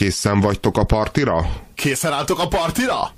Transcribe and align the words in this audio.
Készen 0.00 0.40
vagytok 0.40 0.78
a 0.78 0.84
partira? 0.84 1.50
Készen 1.74 2.12
álltok 2.12 2.38
a 2.38 2.48
partira? 2.48 3.12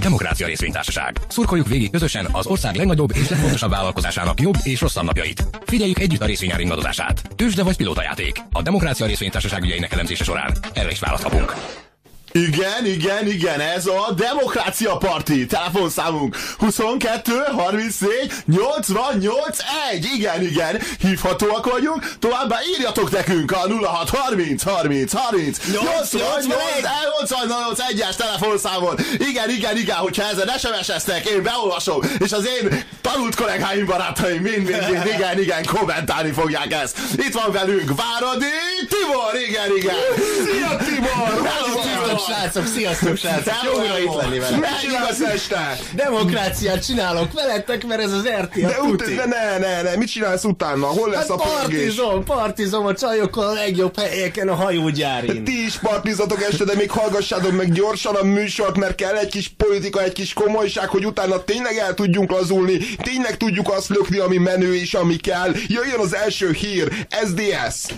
Demokrácia 0.00 0.46
Részvénytársaság. 0.46 1.20
Szurkoljuk 1.28 1.66
végig 1.66 1.90
közösen 1.90 2.28
az 2.32 2.46
ország 2.46 2.74
legnagyobb 2.74 3.10
és 3.14 3.28
legfontosabb 3.28 3.70
vállalkozásának 3.70 4.40
jobb 4.40 4.54
és 4.62 4.80
rosszabb 4.80 5.04
napjait. 5.04 5.44
Figyeljük 5.66 5.98
együtt 5.98 6.20
a 6.20 6.26
részvényár 6.26 6.60
ingadozását. 6.60 7.22
Tőzsde 7.36 7.62
vagy 7.62 7.76
pilótajáték. 7.76 8.36
A 8.52 8.62
Demokrácia 8.62 9.06
Részvénytársaság 9.06 9.62
ügyeinek 9.62 9.92
elemzése 9.92 10.24
során 10.24 10.52
erre 10.74 10.90
is 10.90 11.00
választ 11.00 11.22
kapunk. 11.22 11.54
Igen, 12.46 12.86
igen, 12.86 13.26
igen, 13.26 13.60
ez 13.60 13.86
a 13.86 14.12
Demokrácia 14.16 14.96
Parti. 14.96 15.46
Telefonszámunk 15.46 16.36
22 16.58 17.32
34 17.56 18.32
88 18.44 19.58
1. 19.92 20.06
Igen, 20.16 20.42
igen, 20.42 20.80
hívhatóak 21.00 21.70
vagyunk. 21.72 22.12
Továbbá 22.18 22.56
írjatok 22.76 23.10
nekünk 23.10 23.52
a 23.52 23.60
06 23.84 24.08
30 24.10 24.62
30 24.62 25.12
30 25.12 25.58
88 25.66 27.30
1-es 27.92 28.16
telefonszámon. 28.16 28.96
Igen, 29.18 29.50
igen, 29.50 29.76
igen, 29.76 29.96
hogyha 29.96 30.22
ezen 30.22 30.48
SMS-eztek, 30.58 31.26
én 31.26 31.42
beolvasom, 31.42 32.00
és 32.18 32.32
az 32.32 32.48
én 32.60 32.84
tanult 33.00 33.34
kollégáim, 33.34 33.86
barátaim 33.86 34.42
mind, 34.42 34.68
mind, 34.68 34.88
mind, 34.90 35.06
igen, 35.06 35.40
igen, 35.40 35.64
kommentálni 35.64 36.30
fogják 36.30 36.72
ezt. 36.72 36.98
Itt 37.16 37.32
van 37.32 37.52
velünk 37.52 37.92
Váradi 37.96 38.46
Tibor, 38.88 39.34
igen, 39.48 39.76
igen. 39.76 39.94
Szia 40.44 40.76
Tibor! 40.76 41.48
Hello, 41.48 41.80
Tibor! 41.80 42.27
Srácok, 42.28 42.66
sziasztok 42.66 43.16
srácok! 43.16 43.52
Jó 43.64 43.80
újra 43.80 43.98
itt 43.98 44.14
lenni 44.22 44.38
vele. 44.38 44.58
Igaz 44.82 45.22
este! 45.22 45.78
Demokráciát 45.94 46.84
csinálok 46.86 47.32
veletek, 47.32 47.86
mert 47.86 48.00
ez 48.00 48.12
az 48.12 48.28
RT 48.40 48.64
a 48.64 48.66
De, 48.68 48.80
ut- 48.80 49.14
de 49.14 49.24
ne, 49.26 49.58
ne, 49.58 49.82
ne, 49.82 49.96
mit 49.96 50.08
csinálsz 50.10 50.44
utána? 50.44 50.86
Hol 50.86 51.08
lesz 51.10 51.18
Hát 51.18 51.30
a 51.30 51.36
pörgés? 51.36 51.60
partizom, 51.60 52.24
partizom 52.24 52.86
a 52.86 52.94
csajokkal 52.94 53.46
a 53.48 53.52
legjobb 53.52 53.98
helyeken 53.98 54.48
a 54.48 54.54
hajógyárin. 54.54 55.44
Ti 55.44 55.64
is 55.64 55.74
partizatok 55.78 56.42
este, 56.42 56.64
de 56.64 56.74
még 56.74 56.90
hallgassátok 56.90 57.52
meg 57.56 57.72
gyorsan 57.72 58.14
a 58.14 58.22
műsort, 58.22 58.76
mert 58.76 58.94
kell 58.94 59.14
egy 59.16 59.30
kis 59.30 59.48
politika, 59.56 60.02
egy 60.02 60.12
kis 60.12 60.32
komolyság, 60.32 60.88
hogy 60.88 61.06
utána 61.06 61.44
tényleg 61.44 61.76
el 61.76 61.94
tudjunk 61.94 62.30
lazulni, 62.30 62.78
tényleg 63.02 63.36
tudjuk 63.36 63.70
azt 63.72 63.88
lökni, 63.88 64.18
ami 64.18 64.36
menő 64.38 64.74
és 64.76 64.94
ami 64.94 65.16
kell. 65.16 65.52
Jöjjön 65.68 66.00
az 66.00 66.14
első 66.14 66.52
hír, 66.52 67.06
SDS! 67.26 67.94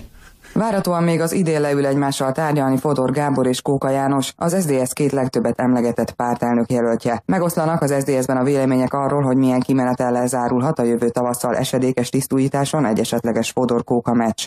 Várhatóan 0.52 1.02
még 1.02 1.20
az 1.20 1.32
idén 1.32 1.60
leül 1.60 1.86
egymással 1.86 2.32
tárgyalni 2.32 2.76
Fodor 2.76 3.10
Gábor 3.10 3.46
és 3.46 3.62
Kóka 3.62 3.88
János, 3.88 4.32
az 4.36 4.62
SDS 4.62 4.92
két 4.92 5.12
legtöbbet 5.12 5.60
emlegetett 5.60 6.12
pártelnök 6.12 6.70
jelöltje. 6.70 7.22
Megoszlanak 7.26 7.82
az 7.82 7.94
SDS-ben 8.00 8.36
a 8.36 8.44
vélemények 8.44 8.94
arról, 8.94 9.22
hogy 9.22 9.36
milyen 9.36 9.60
kimenetellel 9.60 10.26
zárulhat 10.26 10.78
a 10.78 10.82
jövő 10.82 11.08
tavasszal 11.08 11.56
esedékes 11.56 12.08
tisztújításon 12.08 12.84
egy 12.84 12.98
esetleges 13.00 13.50
Fodor 13.50 13.84
Kóka 13.84 14.14
meccs. 14.14 14.46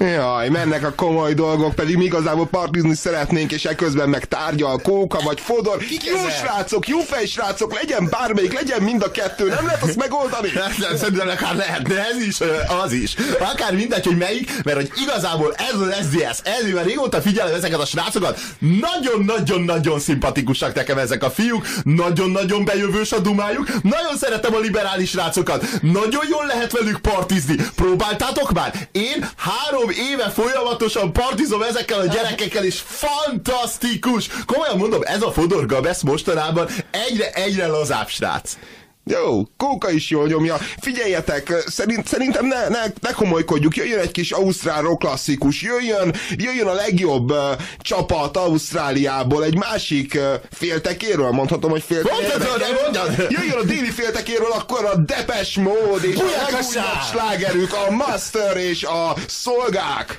Jaj, 0.00 0.48
mennek 0.48 0.84
a 0.84 0.92
komoly 0.94 1.34
dolgok, 1.34 1.74
pedig 1.74 1.96
mi 1.96 2.04
igazából 2.04 2.46
partizni 2.46 2.94
szeretnénk, 2.94 3.52
és 3.52 3.64
eközben 3.64 4.08
meg 4.08 4.24
tárgyal 4.24 4.78
Kóka 4.78 5.20
vagy 5.24 5.40
Fodor. 5.40 5.82
Jó 6.04 6.28
srácok, 6.28 6.88
jó 6.88 6.98
fej 6.98 7.26
srácok, 7.26 7.74
legyen 7.74 8.08
bármelyik, 8.10 8.52
legyen 8.52 8.82
mind 8.82 9.02
a 9.02 9.10
kettő, 9.10 9.48
nem 9.48 9.66
lehet 9.66 9.82
azt 9.82 9.96
megoldani? 9.96 10.48
Nem, 10.78 10.96
Szerintem 10.96 11.28
akár 11.28 11.56
lehetne 11.56 12.06
ez 12.06 12.16
is, 12.26 12.38
az 12.84 12.92
is. 12.92 13.14
Akár 13.52 13.74
mindegy, 13.74 14.06
hogy 14.06 14.16
melyik, 14.16 14.50
mert 14.64 14.76
hogy 14.76 14.90
igazából 15.02 15.54
ez 15.56 15.80
az 15.80 15.94
SDS, 16.06 16.40
ez, 16.42 16.72
mert 16.74 16.86
régóta 16.86 17.20
figyelem 17.20 17.54
ezeket 17.54 17.80
a 17.80 17.86
srácokat, 17.86 18.40
nagyon-nagyon-nagyon 18.58 20.00
szimpatikusak 20.00 20.74
nekem 20.74 20.98
ezek 20.98 21.22
a 21.22 21.30
fiúk, 21.30 21.66
nagyon-nagyon 21.82 22.64
bejövős 22.64 23.12
a 23.12 23.18
dumájuk, 23.18 23.82
nagyon 23.82 24.16
szeretem 24.16 24.54
a 24.54 24.58
liberális 24.58 25.10
srácokat, 25.10 25.66
nagyon 25.80 26.24
jól 26.30 26.46
lehet 26.46 26.72
velük 26.72 27.00
partizni. 27.00 27.56
Próbáltátok 27.74 28.52
már? 28.52 28.88
Én 28.92 29.28
három 29.36 29.81
éve 29.90 30.30
folyamatosan 30.30 31.12
partizom 31.12 31.62
ezekkel 31.62 32.00
a 32.00 32.06
gyerekekkel, 32.06 32.64
és 32.64 32.82
fantasztikus! 32.84 34.28
Komolyan 34.46 34.76
mondom, 34.76 35.00
ez 35.04 35.22
a 35.22 35.32
Fodor 35.32 35.66
Gabesz 35.66 36.02
mostanában 36.02 36.68
egyre-egyre 36.90 37.66
lazább 37.66 38.08
srác. 38.08 38.56
Jó, 39.04 39.42
Kóka 39.56 39.90
is 39.90 40.10
jól 40.10 40.26
nyomja. 40.26 40.56
Figyeljetek, 40.80 41.64
szerint, 41.66 42.06
szerintem 42.06 42.46
ne, 42.46 42.68
ne, 42.68 42.82
ne 43.00 43.10
komolykodjuk, 43.12 43.76
jöjjön 43.76 43.98
egy 43.98 44.10
kis 44.10 44.30
ausztrál 44.30 44.82
rock 44.82 44.98
klasszikus, 44.98 45.62
jöjjön, 45.62 46.14
jöjjön 46.36 46.66
a 46.66 46.72
legjobb 46.72 47.30
uh, 47.30 47.38
csapat 47.78 48.36
Ausztráliából, 48.36 49.44
egy 49.44 49.56
másik 49.56 50.14
uh, 50.14 50.34
féltekéről, 50.50 51.30
mondhatom, 51.30 51.70
hogy 51.70 51.82
féltekéről. 51.82 52.28
Mondhatod, 52.28 52.58
de 52.58 52.82
mondjad. 52.82 53.30
Jöjjön 53.30 53.58
a 53.58 53.62
déli 53.62 53.90
féltekéről, 53.90 54.52
akkor 54.52 54.84
a 54.84 54.96
Depes 54.96 55.56
Mode 55.56 56.08
és 56.08 56.16
a 56.16 56.22
Bujakassá! 56.22 56.80
legújabb 56.80 57.02
slágerük, 57.10 57.72
a 57.72 57.90
Master 57.90 58.56
és 58.56 58.82
a 58.82 59.14
Szolgák. 59.26 60.18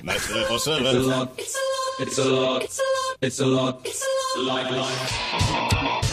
It's 1.99 2.17
a 2.17 2.23
lot. 2.27 2.69
It's 3.21 3.39
a 3.39 3.45
lot. 3.45 3.79
It's 3.85 4.01
a 4.01 4.09
lot. 4.09 4.57
Like 4.57 4.69
life. 4.69 6.12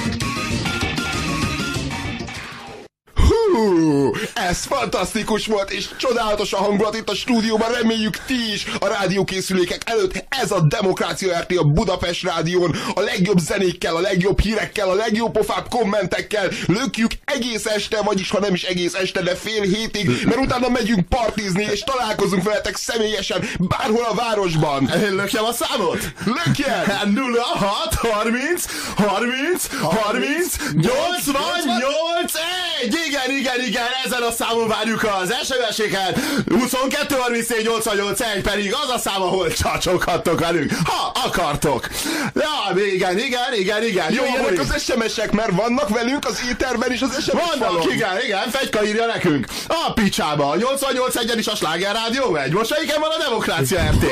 ez 4.51 4.65
fantasztikus 4.65 5.45
volt, 5.45 5.71
és 5.71 5.89
csodálatos 5.97 6.53
a 6.53 6.57
hangulat 6.57 6.95
itt 6.95 7.09
a 7.09 7.15
stúdióban, 7.15 7.71
reméljük 7.71 8.17
ti 8.25 8.53
is 8.53 8.65
a 8.79 8.87
rádiókészülékek 8.87 9.81
előtt. 9.85 10.25
Ez 10.29 10.51
a 10.51 10.59
Demokrácia 10.59 11.39
RT 11.39 11.57
a 11.57 11.63
Budapest 11.63 12.23
Rádión, 12.23 12.75
a 12.93 12.99
legjobb 12.99 13.37
zenékkel, 13.37 13.95
a 13.95 13.99
legjobb 13.99 14.39
hírekkel, 14.39 14.89
a 14.89 14.93
legjobb 14.93 15.31
pofább 15.31 15.67
kommentekkel, 15.69 16.51
lökjük 16.67 17.11
egész 17.25 17.65
este, 17.65 18.01
vagyis 18.01 18.29
ha 18.29 18.39
nem 18.39 18.53
is 18.53 18.63
egész 18.63 18.93
este, 18.93 19.21
de 19.21 19.35
fél 19.35 19.61
hétig, 19.61 20.09
mert 20.25 20.39
utána 20.39 20.69
megyünk 20.69 21.07
partizni, 21.07 21.67
és 21.71 21.79
találkozunk 21.79 22.43
veletek 22.43 22.75
személyesen, 22.75 23.49
bárhol 23.59 24.03
a 24.03 24.13
városban. 24.13 24.91
Lökjem 25.09 25.43
a 25.43 25.53
számot? 25.53 26.13
Lökjen! 26.25 27.11
0, 27.13 27.41
6, 27.41 27.93
30, 27.93 28.65
30, 28.95 29.67
30, 29.81 30.55
88, 30.73 32.33
1! 32.81 32.95
Igen, 33.07 33.37
igen, 33.37 33.61
igen, 33.67 33.87
ezen 34.05 34.21
a 34.21 34.31
számon 34.41 34.67
várjuk 34.67 35.03
az 35.21 35.33
SMS-éket. 35.43 36.19
22, 36.49 37.15
34, 37.15 37.63
88, 37.65 38.19
1 38.21 38.41
pedig 38.41 38.73
az 38.83 38.89
a 38.89 38.97
szám, 38.97 39.21
ahol 39.21 39.53
csacsoghattok 39.53 40.39
velünk, 40.39 40.71
ha 40.83 41.11
akartok. 41.25 41.87
Ja, 42.33 42.81
igen, 42.93 43.17
igen, 43.19 43.53
igen, 43.53 43.83
igen. 43.83 44.13
Jó, 44.13 44.23
Jöjjenek 44.23 44.59
az 44.59 44.81
SMS-ek, 44.83 45.31
mert 45.31 45.51
vannak 45.51 45.89
velünk 45.89 46.25
az 46.25 46.41
éterben 46.51 46.91
is 46.91 47.01
az 47.01 47.21
SMS 47.21 47.31
Vannak, 47.49 47.67
falon. 47.69 47.91
igen, 47.91 48.17
igen, 48.25 48.49
Fegyka 48.49 48.85
írja 48.85 49.05
nekünk. 49.05 49.45
A 49.67 49.91
picsába, 49.93 50.49
a 50.49 50.55
88 50.55 51.15
egyen 51.15 51.37
is 51.37 51.47
a 51.47 51.55
Sláger 51.55 51.93
Rádió 51.93 52.29
megy. 52.29 52.51
Most 52.51 52.69
melyiken 52.69 52.99
van 52.99 53.09
a 53.09 53.23
Demokrácia 53.23 53.79
RT? 53.91 54.05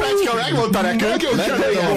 Fegyka 0.00 0.34
megmondta 0.34 0.80
nekünk. 0.80 1.40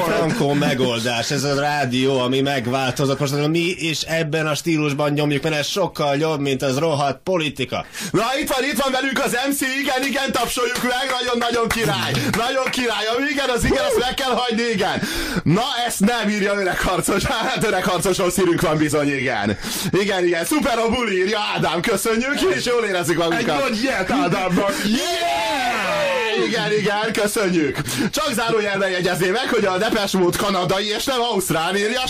Frankó 0.06 0.54
megoldás, 0.54 1.32
ez 1.32 1.44
a 1.44 1.60
rádió, 1.60 2.20
ami 2.20 2.42
megváltozott. 2.42 3.20
Most 3.20 3.48
mi 3.48 3.60
is 3.78 4.02
ebben 4.02 4.48
a 4.48 4.56
stílusban 4.56 5.12
nyomjuk, 5.12 5.44
mert 5.44 5.56
ez 5.56 5.68
sokkal 5.68 6.16
jobb, 6.16 6.40
mint 6.40 6.62
az 6.62 6.78
rohadt 6.78 7.23
politika. 7.24 7.86
Na 8.12 8.26
itt 8.42 8.48
van, 8.50 8.64
itt 8.64 8.80
van 8.82 8.92
velünk 8.92 9.24
az 9.24 9.38
MC, 9.50 9.62
igen, 9.62 10.04
igen, 10.04 10.32
tapsoljuk 10.32 10.84
meg, 10.84 11.16
nagyon-nagyon 11.20 11.68
király, 11.68 12.12
nagyon 12.38 12.66
király, 12.72 13.06
ami 13.18 13.30
igen, 13.30 13.50
az 13.50 13.64
igen, 13.64 13.86
azt 13.86 14.00
meg 14.00 14.14
kell 14.14 14.32
hagyni, 14.32 14.64
igen. 14.74 15.02
Na, 15.44 15.64
ezt 15.88 16.00
nem 16.00 16.30
írja 16.30 16.54
öreg 16.60 16.80
harcos, 16.82 17.24
hát 17.32 17.64
öreg 17.64 17.84
harcoson 17.84 18.30
szírünk 18.32 18.62
van 18.62 18.78
bizony, 18.78 19.08
igen. 19.08 19.58
Igen, 19.92 20.26
igen, 20.26 20.46
szuper 20.46 20.78
a 20.78 20.90
buli, 20.90 21.18
írja 21.18 21.40
Ádám, 21.56 21.82
köszönjük, 21.82 22.42
és 22.56 22.66
jól 22.66 22.84
érezzük 22.86 23.22
Egy 23.22 23.30
magunkat. 23.30 23.60
nagy 23.70 23.82
ilyet 23.84 24.12
Ádámnak. 24.12 24.74
Yeah! 24.86 26.14
Igen, 26.48 26.72
igen, 26.72 27.14
köszönjük. 27.14 27.78
Csak 28.12 28.34
zárójelben 28.34 28.90
jegyezném 28.90 29.32
meg, 29.32 29.50
hogy 29.50 29.66
a 29.66 29.78
Depeche 29.78 30.18
Mode 30.18 30.38
kanadai 30.38 30.88
és 30.88 31.04
nem 31.04 31.22
ausztrál 31.22 31.76
írja. 31.76 32.02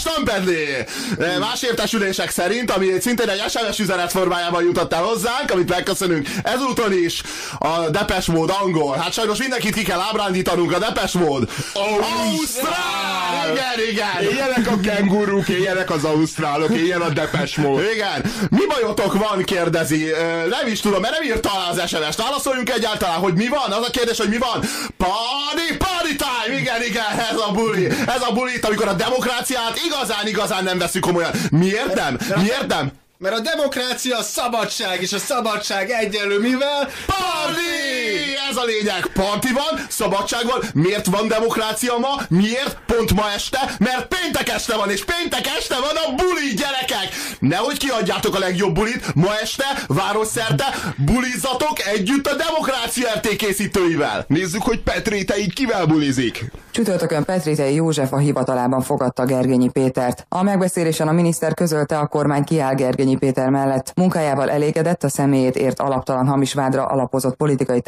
E, 1.19 1.38
Más 1.39 1.61
értesülések 1.61 2.29
szerint, 2.29 2.71
ami 2.71 2.88
szintén 2.99 3.29
egy 3.29 3.43
SMS 3.49 3.79
üzenet 3.79 4.11
formájában 4.11 4.63
jutott 4.63 4.93
el 4.93 5.02
hozzánk, 5.03 5.51
amit 5.51 5.69
megköszönünk 5.69 6.27
ezúton 6.44 6.94
is, 6.94 7.21
a 7.59 7.89
Depeche 7.89 8.31
Mode 8.31 8.53
angol. 8.53 8.95
Hát 8.97 9.13
sajnos 9.13 9.38
mindenkit 9.38 9.73
ki 9.73 9.83
kell 9.83 10.00
ábrándítanunk, 10.00 10.73
a 10.73 10.79
Depeche 10.79 11.19
Mode. 11.19 11.45
Ausztrál! 11.73 13.51
Igen, 13.51 13.89
igen. 13.91 14.31
Éljenek 14.31 14.67
a 14.67 14.79
kenguruk, 14.79 15.47
éljenek 15.47 15.89
az 15.89 16.03
ausztrálok, 16.03 16.69
éljen 16.75 17.01
a 17.01 17.09
Depes 17.09 17.55
Mode. 17.55 17.91
Igen. 17.91 18.31
Mi 18.50 18.65
bajotok 18.67 19.13
van, 19.13 19.44
kérdezi. 19.44 20.05
Nem 20.50 20.67
is 20.67 20.79
tudom, 20.79 21.01
mert 21.01 21.13
nem 21.13 21.23
írta 21.23 21.50
alá 21.51 21.69
az 21.69 21.89
SMS-t. 21.89 22.21
Válaszoljunk 22.21 22.69
egyáltalán, 22.69 23.17
hogy 23.17 23.33
mi 23.33 23.47
van? 23.47 23.71
Az 23.71 23.88
a 23.88 23.89
kérdés, 23.89 24.17
hogy 24.17 24.29
mi 24.29 24.38
van? 24.38 24.59
Party, 24.97 25.77
party 25.77 26.15
time! 26.15 26.59
Igen, 26.59 26.83
igen, 26.83 27.19
ez 27.31 27.38
a 27.47 27.51
buli. 27.51 27.85
Ez 27.85 28.21
a 28.29 28.33
buli, 28.33 28.53
itt, 28.53 28.65
amikor 28.65 28.88
a 28.88 28.94
demokráciát 28.94 29.79
igazán, 29.85 30.27
igazán 30.27 30.63
nem 30.63 30.77
veszük 30.77 31.01
komolyan. 31.01 31.31
Miért 31.51 31.95
nem? 31.95 32.17
Miért 32.35 32.67
nem? 32.67 32.91
Mert 33.23 33.35
a 33.35 33.39
demokrácia 33.39 34.17
a 34.17 34.21
szabadság, 34.21 35.01
és 35.01 35.13
a 35.13 35.17
szabadság 35.17 35.89
egyenlő 35.89 36.39
mivel? 36.39 36.89
Parti! 37.05 38.32
Ez 38.49 38.57
a 38.57 38.63
lényeg. 38.63 39.05
Parti 39.13 39.51
van, 39.53 39.85
szabadság 39.89 40.45
van. 40.45 40.59
Miért 40.73 41.05
van 41.05 41.27
demokrácia 41.27 41.97
ma? 41.97 42.21
Miért? 42.29 42.77
Pont 42.85 43.13
ma 43.13 43.25
este? 43.35 43.75
Mert 43.79 44.07
péntek 44.07 44.49
este 44.49 44.75
van, 44.75 44.89
és 44.89 45.03
péntek 45.05 45.47
este 45.57 45.75
van 45.75 45.95
a 46.05 46.15
buli, 46.15 46.53
gyerekek! 46.55 47.07
Nehogy 47.39 47.77
kiadjátok 47.77 48.35
a 48.35 48.39
legjobb 48.39 48.73
bulit, 48.73 49.15
ma 49.15 49.31
este, 49.41 49.65
városszerte, 49.87 50.65
bulizzatok 50.97 51.77
együtt 51.93 52.27
a 52.27 52.35
demokrácia 52.35 53.09
RT 53.15 53.35
készítőivel. 53.35 54.25
Nézzük, 54.27 54.61
hogy 54.61 54.79
Petréte 54.79 55.37
így 55.37 55.53
kivel 55.53 55.85
bulizik. 55.85 56.51
Csütörtökön 56.73 57.23
Petritei 57.23 57.75
József 57.75 58.13
a 58.13 58.17
hivatalában 58.17 58.81
fogadta 58.81 59.25
Gergényi 59.25 59.69
Pétert. 59.69 60.25
A 60.29 60.43
megbeszélésen 60.43 61.07
a 61.07 61.11
miniszter 61.11 61.53
közölte, 61.53 61.97
a 61.97 62.07
kormány 62.07 62.43
kiáll 62.43 62.73
Gergényi 62.73 63.15
Péter 63.15 63.49
mellett. 63.49 63.93
Munkájával 63.95 64.49
elégedett, 64.49 65.03
a 65.03 65.09
személyét 65.09 65.55
ért 65.55 65.79
alaptalan 65.79 66.27
hamis 66.27 66.53
vádra 66.53 66.85
alapozott 66.85 67.35
politikai 67.35 67.81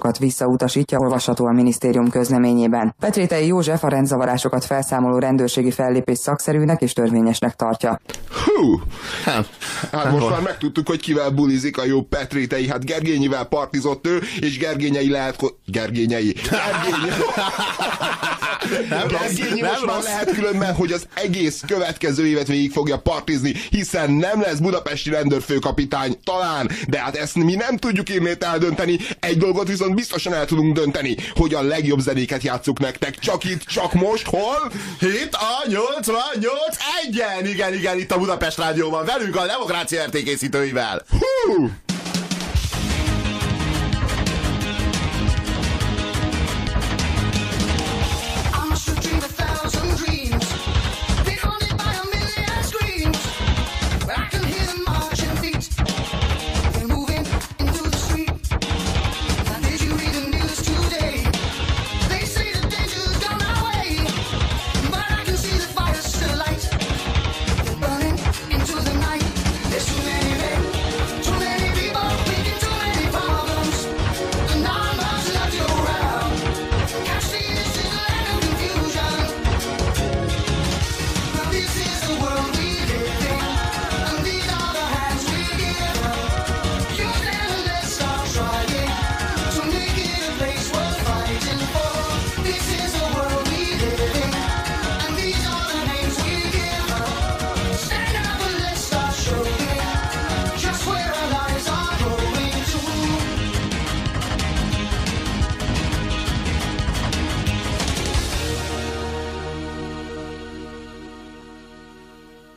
támadásokat 0.00 0.18
visszautasítja, 0.18 0.98
olvasható 0.98 1.46
a 1.46 1.52
minisztérium 1.52 2.10
közleményében. 2.10 2.94
Petrétei 3.00 3.46
József 3.46 3.84
a 3.84 3.88
rendzavarásokat 3.88 4.64
felszámoló 4.64 5.18
rendőrségi 5.18 5.70
fellépés 5.70 6.18
szakszerűnek 6.18 6.80
és 6.80 6.92
törvényesnek 6.92 7.56
tartja. 7.56 8.00
Hú, 8.44 8.80
Hát, 9.24 9.48
hát 9.92 10.10
most 10.10 10.28
már 10.28 10.40
megtudtuk, 10.40 10.88
hogy 10.88 11.00
kivel 11.00 11.30
bulizik 11.30 11.78
a 11.78 11.84
jó 11.84 12.02
Petrétei. 12.02 12.68
Hát 12.68 12.84
Gergényivel 12.84 13.44
partizott 13.44 14.06
ő, 14.06 14.20
és 14.40 14.58
Gergényei 14.58 15.10
lehet... 15.10 15.36
Gergényei. 15.66 16.32
Gergényi. 16.32 17.10
Gergényi 19.08 19.60
nem 19.60 19.70
most 19.70 19.86
már 19.86 20.02
lehet 20.02 20.30
különben, 20.30 20.74
hogy 20.74 20.92
az 20.92 21.06
egész 21.14 21.62
következő 21.66 22.26
évet 22.26 22.46
végig 22.46 22.72
fogja 22.72 22.98
partizni, 22.98 23.54
hiszen 23.70 24.10
nem 24.10 24.40
lesz 24.40 24.58
budapesti 24.58 25.10
rendőrfőkapitány, 25.10 26.18
talán, 26.24 26.70
de 26.88 26.98
hát 26.98 27.16
ezt 27.16 27.34
mi 27.34 27.54
nem 27.54 27.76
tudjuk 27.76 28.08
innét 28.08 28.44
eldönteni. 28.44 28.98
Egy 29.20 29.38
dolgot 29.38 29.68
viszont 29.68 29.89
biztosan 29.94 30.34
el 30.34 30.44
tudunk 30.44 30.74
dönteni, 30.74 31.16
hogy 31.34 31.54
a 31.54 31.62
legjobb 31.62 31.98
zenéket 31.98 32.42
játsszuk 32.42 32.78
nektek. 32.78 33.18
Csak 33.18 33.44
itt, 33.44 33.62
csak 33.62 33.92
most, 33.92 34.26
hol? 34.26 34.72
Itt 35.00 35.34
a 35.34 35.68
88 35.68 36.76
egyen! 37.04 37.46
Igen, 37.46 37.74
igen, 37.74 37.98
itt 37.98 38.12
a 38.12 38.18
Budapest 38.18 38.58
Rádióban 38.58 39.04
velünk 39.04 39.36
a 39.36 39.46
Demokrácia 39.46 40.04
RT 40.04 40.22
készítőivel. 40.22 41.04
Hú! 41.10 41.70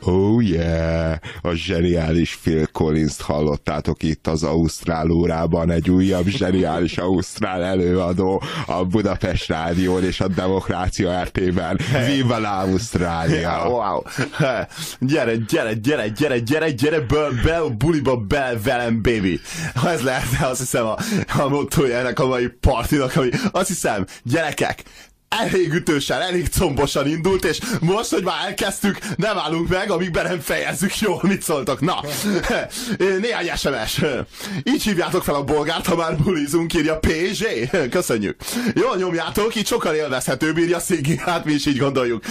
Oh 0.06 0.40
yeah! 0.42 1.16
A 1.42 1.52
zseniális 1.52 2.36
Phil 2.42 2.66
Collins-t 2.66 3.20
hallottátok 3.20 4.02
itt 4.02 4.26
az 4.26 4.42
Ausztrál 4.42 5.10
órában, 5.10 5.70
egy 5.70 5.90
újabb 5.90 6.26
zseniális 6.26 6.98
Ausztrál 6.98 7.62
előadó 7.62 8.42
a 8.66 8.84
Budapest 8.84 9.48
Rádión 9.48 10.04
és 10.04 10.20
a 10.20 10.28
Demokrácia 10.28 11.22
RT-ben. 11.22 11.80
Viva 12.06 12.38
la 12.38 12.58
Ausztrália! 12.58 13.52
Wow. 13.74 14.02
Gyere, 15.00 15.36
gyere, 15.36 15.72
gyere, 15.72 16.08
gyere, 16.08 16.38
gyere, 16.38 16.70
gyere, 16.70 17.00
be, 17.00 17.28
be 17.44 17.60
buliba, 17.78 18.16
be 18.16 18.58
velem, 18.64 19.02
baby. 19.02 19.40
Ha 19.74 19.90
ez 19.90 20.02
lehetne, 20.02 20.46
azt 20.46 20.58
hiszem 20.58 20.86
a, 20.86 20.96
a 21.38 21.48
mottoja 21.48 21.98
ennek 21.98 22.18
a 22.18 22.26
mai 22.26 22.48
partinak, 22.60 23.16
ami 23.16 23.28
azt 23.52 23.68
hiszem, 23.68 24.04
gyerekek, 24.22 24.82
elég 25.40 25.72
ütősen, 25.72 26.20
elég 26.20 26.48
combosan 26.58 27.08
indult, 27.08 27.44
és 27.44 27.58
most, 27.80 28.10
hogy 28.10 28.24
már 28.24 28.46
elkezdtük, 28.46 28.98
nem 29.16 29.38
állunk 29.38 29.68
meg, 29.68 29.90
amíg 29.90 30.10
be 30.10 30.22
nem 30.22 30.40
fejezzük 30.40 30.98
jól, 30.98 31.20
mit 31.22 31.42
szóltok. 31.42 31.80
Na, 31.80 32.00
néhány 33.20 33.50
SMS. 33.56 34.02
Így 34.64 34.82
hívjátok 34.82 35.24
fel 35.24 35.34
a 35.34 35.44
bolgárt, 35.44 35.86
ha 35.86 35.96
már 35.96 36.16
bulizunk, 36.16 36.74
írja 36.74 36.98
PZ. 36.98 37.44
Köszönjük. 37.90 38.36
Jól 38.74 38.96
nyomjátok, 38.96 39.54
így 39.54 39.66
sokkal 39.66 39.94
élvezhetőbb, 39.94 40.58
írja 40.58 40.80
Szigi, 40.80 41.16
hát 41.16 41.44
mi 41.44 41.52
is 41.52 41.66
így 41.66 41.78
gondoljuk. 41.78 42.24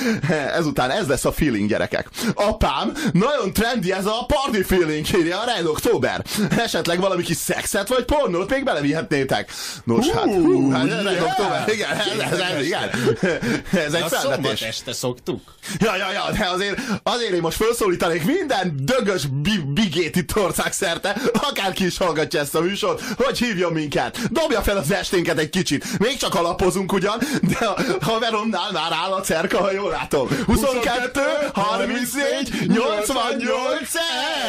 Ezután 0.56 0.90
ez 0.90 1.08
lesz 1.08 1.26
a 1.26 1.32
feeling, 1.32 1.70
gyerekek. 1.70 2.10
Apám, 2.34 2.94
nagyon 3.12 3.54
trendi 3.54 3.92
ez 3.92 4.06
a 4.06 4.26
party 4.28 4.62
feeling, 4.62 5.06
írja 5.16 5.40
a 5.40 5.46
Red 5.46 5.66
Oktober. 5.66 6.24
Esetleg 6.58 7.00
valami 7.00 7.24
kis 7.24 7.38
szexet 7.38 7.88
vagy 7.88 8.06
pornót 8.06 8.50
még 8.50 8.64
belevihetnétek. 8.64 9.52
Nos, 9.84 10.10
hát, 10.10 10.24
hú, 10.24 10.72
hát 10.72 10.84
Red 10.84 11.04
yeah. 11.04 11.24
Oktober, 11.24 11.64
igen, 11.68 12.64
igen. 12.64 12.90
Ez 13.86 13.94
egy 13.94 14.02
A 14.02 14.08
szombat 14.08 14.22
felvetés. 14.22 14.62
este 14.62 14.94
szoktuk. 14.94 15.42
Ja, 15.80 15.96
ja, 15.96 16.12
ja, 16.12 16.26
de 16.38 16.46
azért, 16.46 16.80
azért 17.04 17.32
én 17.32 17.42
most 17.42 17.58
felszólítanék 17.58 18.26
minden 18.26 18.76
dögös 18.82 19.26
bi- 19.26 19.64
bigét 19.74 20.16
itt 20.16 20.36
ország 20.36 20.72
szerte, 20.74 21.16
akárki 21.34 21.86
is 21.86 21.98
hallgatja 21.98 22.40
ezt 22.40 22.56
a 22.56 22.62
műsort, 22.62 23.02
hogy 23.18 23.38
hívjon 23.38 23.74
minket. 23.74 24.32
Dobja 24.32 24.62
fel 24.62 24.78
az 24.78 24.92
esténket 24.92 25.38
egy 25.40 25.50
kicsit. 25.50 26.00
Még 26.00 26.18
csak 26.18 26.36
alapozunk 26.36 26.94
ugyan, 26.94 27.18
de 27.42 27.66
a 27.66 27.82
haveromnál 28.02 28.72
már 28.72 28.92
áll 29.04 29.12
a 29.12 29.22
cerka, 29.22 29.58
ha 29.58 29.72
jól 29.72 29.90
látom. 29.92 30.28
22, 30.46 31.20
34, 31.54 32.68
88, 32.68 33.80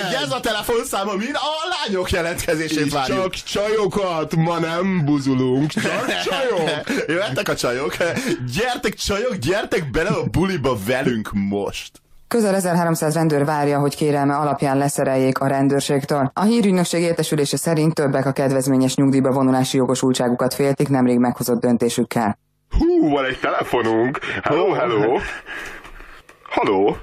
1. 0.08 0.14
Ez 0.22 0.30
a 0.32 0.40
telefonszám, 0.40 1.08
amin 1.08 1.34
a 1.34 1.68
lányok 1.86 2.10
jelentkezését 2.10 2.84
És 2.86 2.92
várjuk. 2.92 3.18
csak 3.20 3.34
csajokat, 3.44 4.34
ma 4.36 4.58
nem 4.58 5.04
buzulunk, 5.04 5.70
csak 5.70 6.06
csajok! 6.28 7.04
Jöttek 7.06 7.48
a 7.48 7.56
csajok. 7.56 7.96
Gyertek 8.54 8.94
csajok, 8.94 9.34
gyertek 9.34 9.90
bele 9.90 10.08
a 10.08 10.24
buliba 10.30 10.76
velünk 10.86 11.30
most. 11.32 12.02
Közel 12.28 12.54
1300 12.54 13.14
rendőr 13.14 13.44
várja, 13.44 13.78
hogy 13.78 13.96
kérelme 13.96 14.36
alapján 14.36 14.78
leszereljék 14.78 15.38
a 15.38 15.46
rendőrségtől. 15.46 16.30
A 16.34 16.42
hírügynökség 16.42 17.02
értesülése 17.02 17.56
szerint 17.56 17.94
többek 17.94 18.26
a 18.26 18.32
kedvezményes 18.32 18.94
nyugdíjba 18.94 19.30
vonulási 19.32 19.76
jogosultságukat 19.76 20.54
féltik 20.54 20.88
nemrég 20.88 21.18
meghozott 21.18 21.60
döntésükkel. 21.60 22.38
Hú, 22.78 23.08
van 23.10 23.24
egy 23.24 23.38
telefonunk. 23.40 24.18
Hello, 24.42 24.72
hello. 24.72 25.18
Halló? 26.42 26.96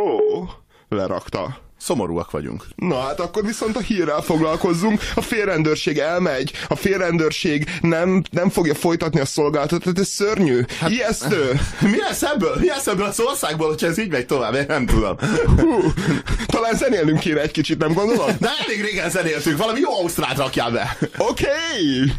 Ó, 0.00 0.44
lerakta. 0.88 1.67
Szomorúak 1.78 2.30
vagyunk. 2.30 2.64
Na 2.76 3.00
hát 3.00 3.20
akkor 3.20 3.44
viszont 3.44 3.76
a 3.76 3.80
hírrel 3.80 4.20
foglalkozzunk. 4.20 5.00
A 5.14 5.20
félrendőrség 5.20 5.98
elmegy, 5.98 6.52
a 6.68 6.74
félrendőrség 6.74 7.70
nem, 7.80 8.22
nem 8.30 8.50
fogja 8.50 8.74
folytatni 8.74 9.20
a 9.20 9.24
szolgáltatót, 9.24 9.98
ez 9.98 10.08
szörnyű, 10.08 10.64
hát, 10.78 10.90
ijesztő. 10.90 11.60
Mi 11.80 11.98
lesz 11.98 12.22
ebből? 12.22 12.56
Mi 12.60 12.66
lesz 12.66 12.86
ebből 12.86 13.06
az 13.06 13.20
országból, 13.20 13.68
hogyha 13.68 13.86
ez 13.86 13.98
így 13.98 14.10
megy 14.10 14.26
tovább? 14.26 14.54
Én 14.54 14.64
nem 14.68 14.86
tudom. 14.86 15.16
Hú, 15.56 15.92
talán 16.46 16.74
zenélnünk 16.74 17.18
kéne 17.18 17.40
egy 17.40 17.50
kicsit, 17.50 17.78
nem 17.78 17.92
gondolod? 17.92 18.36
De 18.40 18.50
elég 18.64 18.82
régen 18.82 19.10
zenéltünk, 19.10 19.58
valami 19.58 19.80
jó 19.80 19.92
ausztrát 19.92 20.36
rakjál 20.36 20.70
be. 20.70 20.96
Oké! 21.18 21.46
Okay. 21.46 22.12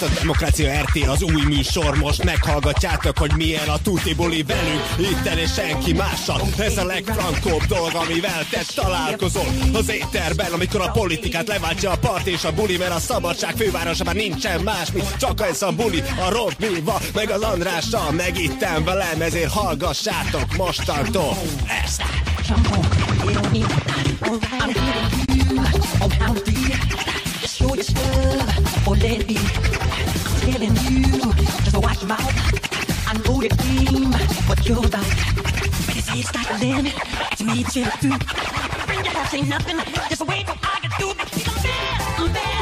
Itt 0.00 0.06
a 0.06 0.18
Demokrácia 0.20 0.80
RT 0.80 1.08
az 1.08 1.22
új 1.22 1.42
műsor, 1.42 1.96
most 1.96 2.24
meghallgatjátok, 2.24 3.18
hogy 3.18 3.32
milyen 3.36 3.68
a 3.68 3.78
tuti 3.82 4.14
buli 4.14 4.42
velünk, 4.42 5.10
itten 5.10 5.38
és 5.38 5.52
senki 5.52 5.92
mással. 5.92 6.40
Ez 6.58 6.76
a 6.78 6.84
legfrankóbb 6.84 7.62
dolog, 7.62 7.94
amivel 7.94 8.46
te 8.50 8.62
találkozol 8.74 9.46
az 9.72 9.90
éterben, 9.90 10.52
amikor 10.52 10.80
a 10.80 10.90
politikát 10.90 11.48
leváltja 11.48 11.90
a 11.90 11.98
part 11.98 12.26
és 12.26 12.44
a 12.44 12.52
buli, 12.52 12.76
mert 12.76 12.94
a 12.94 12.98
szabadság 12.98 13.56
fővárosában 13.56 14.16
nincsen 14.16 14.60
más, 14.60 14.92
mint 14.92 15.16
csak 15.16 15.40
ez 15.40 15.62
a 15.62 15.72
buli, 15.72 16.02
a 16.26 16.30
Robival, 16.30 17.00
meg 17.14 17.30
az 17.30 17.42
Andrással, 17.42 18.10
meg 18.10 18.38
itten 18.38 18.84
velem, 18.84 19.20
ezért 19.20 19.52
hallgassátok 19.52 20.56
mostantól 20.56 21.36
ezt. 21.84 22.02
Show 27.60 27.74
your 27.74 27.84
stuff 27.84 28.88
or 28.88 28.96
let 28.96 29.20
it 29.20 29.28
be. 29.28 29.34
Telling 29.34 30.74
you 30.88 31.02
just 31.62 31.76
watch 31.76 32.00
your 32.00 32.08
mouth. 32.08 32.34
I 33.06 33.12
know 33.18 33.38
the 33.38 33.50
game, 33.50 34.12
what 34.48 34.66
you're 34.66 34.78
about. 34.78 35.04
But 35.84 35.96
it's 35.98 36.08
it's 36.08 36.34
like 36.34 36.58
limit 36.58 36.94
to 37.36 37.44
me 37.44 37.62
through. 37.64 38.16
Bring 38.86 39.04
your 39.04 39.12
house 39.12 39.34
ain't 39.34 39.48
nothing. 39.48 39.76
Just 40.08 40.26
wait 40.26 40.46
till 40.46 40.56
I 40.62 40.78
get 40.80 40.92
through. 40.94 41.10
I'm 41.10 41.62
bad, 41.62 42.18
I'm 42.18 42.32
bad. 42.32 42.59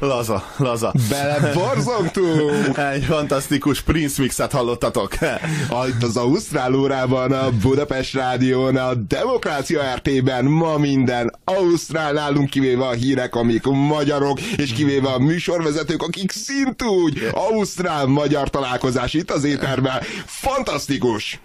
Laza, 0.00 0.44
laza. 0.56 0.92
Beleborzongtunk! 1.08 2.78
Egy 2.92 3.04
fantasztikus 3.04 3.80
Prince 3.80 4.22
mixet 4.22 4.52
hallottatok. 4.52 5.12
Ah, 5.70 5.88
Itt 5.88 6.02
az 6.02 6.16
Ausztrál 6.16 6.74
órában, 6.74 7.32
a 7.32 7.50
Budapest 7.62 8.14
Rádión, 8.14 8.76
a 8.76 8.94
Demokrácia 8.94 9.80
RT-ben 9.94 10.44
ma 10.44 10.76
minden 10.78 11.37
Ausztrál 11.48 12.12
nálunk 12.12 12.50
kivéve 12.50 12.86
a 12.86 12.92
hírek, 12.92 13.34
amik 13.34 13.64
magyarok, 13.64 14.40
és 14.40 14.72
kivéve 14.72 15.08
a 15.08 15.18
műsorvezetők, 15.18 16.02
akik 16.02 16.30
szintúgy 16.32 17.28
Ausztrál-magyar 17.32 18.50
találkozás 18.50 19.14
itt 19.14 19.30
az 19.30 19.44
éterben. 19.44 20.02
Fantasztikus! 20.26 21.40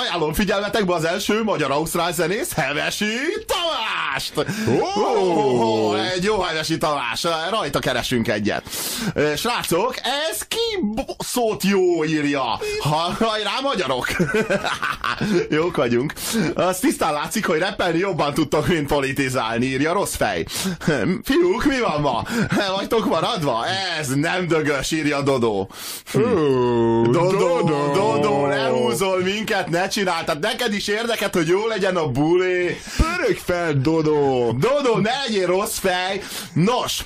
Ajánlom 0.00 0.32
figyelmetekbe 0.32 0.94
az 0.94 1.04
első 1.04 1.42
magyar-ausztrál 1.42 2.12
zenész, 2.12 2.52
Hevesi 2.52 3.14
Tamást! 3.46 4.50
Ó! 4.68 5.90
Oh, 5.90 6.10
egy 6.10 6.24
jó 6.24 6.40
Hevesi 6.40 6.78
Tamás, 6.78 7.26
rajta 7.50 7.78
keresünk 7.78 8.28
egyet. 8.28 8.62
Srácok, 9.36 9.94
ez 10.30 10.42
ki 10.42 10.86
szót 11.18 11.62
jó 11.62 12.04
írja? 12.04 12.42
Ha, 12.80 13.14
hajrá, 13.18 13.50
magyarok! 13.62 14.06
Jók 15.50 15.76
vagyunk. 15.76 16.12
Az 16.54 16.78
tisztán 16.78 17.12
látszik, 17.12 17.46
hogy 17.46 17.58
rappelni 17.58 17.98
jobban 17.98 18.34
tudtok, 18.34 18.66
mint 18.66 18.86
politizálni, 19.26 19.66
írja 19.66 19.92
rossz 19.92 20.14
fej. 20.14 20.46
Fiúk, 21.22 21.64
mi 21.64 21.80
van 21.80 22.00
ma? 22.00 22.24
Vagytok 22.76 23.06
maradva? 23.06 23.66
Ez 23.98 24.08
nem 24.08 24.46
dögös, 24.46 24.90
írja 24.90 25.20
Dodó. 25.22 25.70
Dodó, 26.12 27.30
Dodó, 27.30 27.92
Dodó, 27.92 28.46
ne 28.46 28.68
húzol 28.68 29.22
minket, 29.22 29.68
ne 29.68 29.88
csinál. 29.88 30.24
Tehát 30.24 30.40
neked 30.40 30.72
is 30.72 30.88
érdeket, 30.88 31.34
hogy 31.34 31.48
jó 31.48 31.66
legyen 31.66 31.96
a 31.96 32.06
buli. 32.06 32.76
Pörög 32.96 33.36
fel, 33.36 33.72
Dodó! 33.72 34.52
Dodó, 34.52 34.96
ne 34.96 35.10
legyél 35.22 35.46
rossz 35.46 35.78
fej. 35.78 36.22
Nos, 36.52 37.04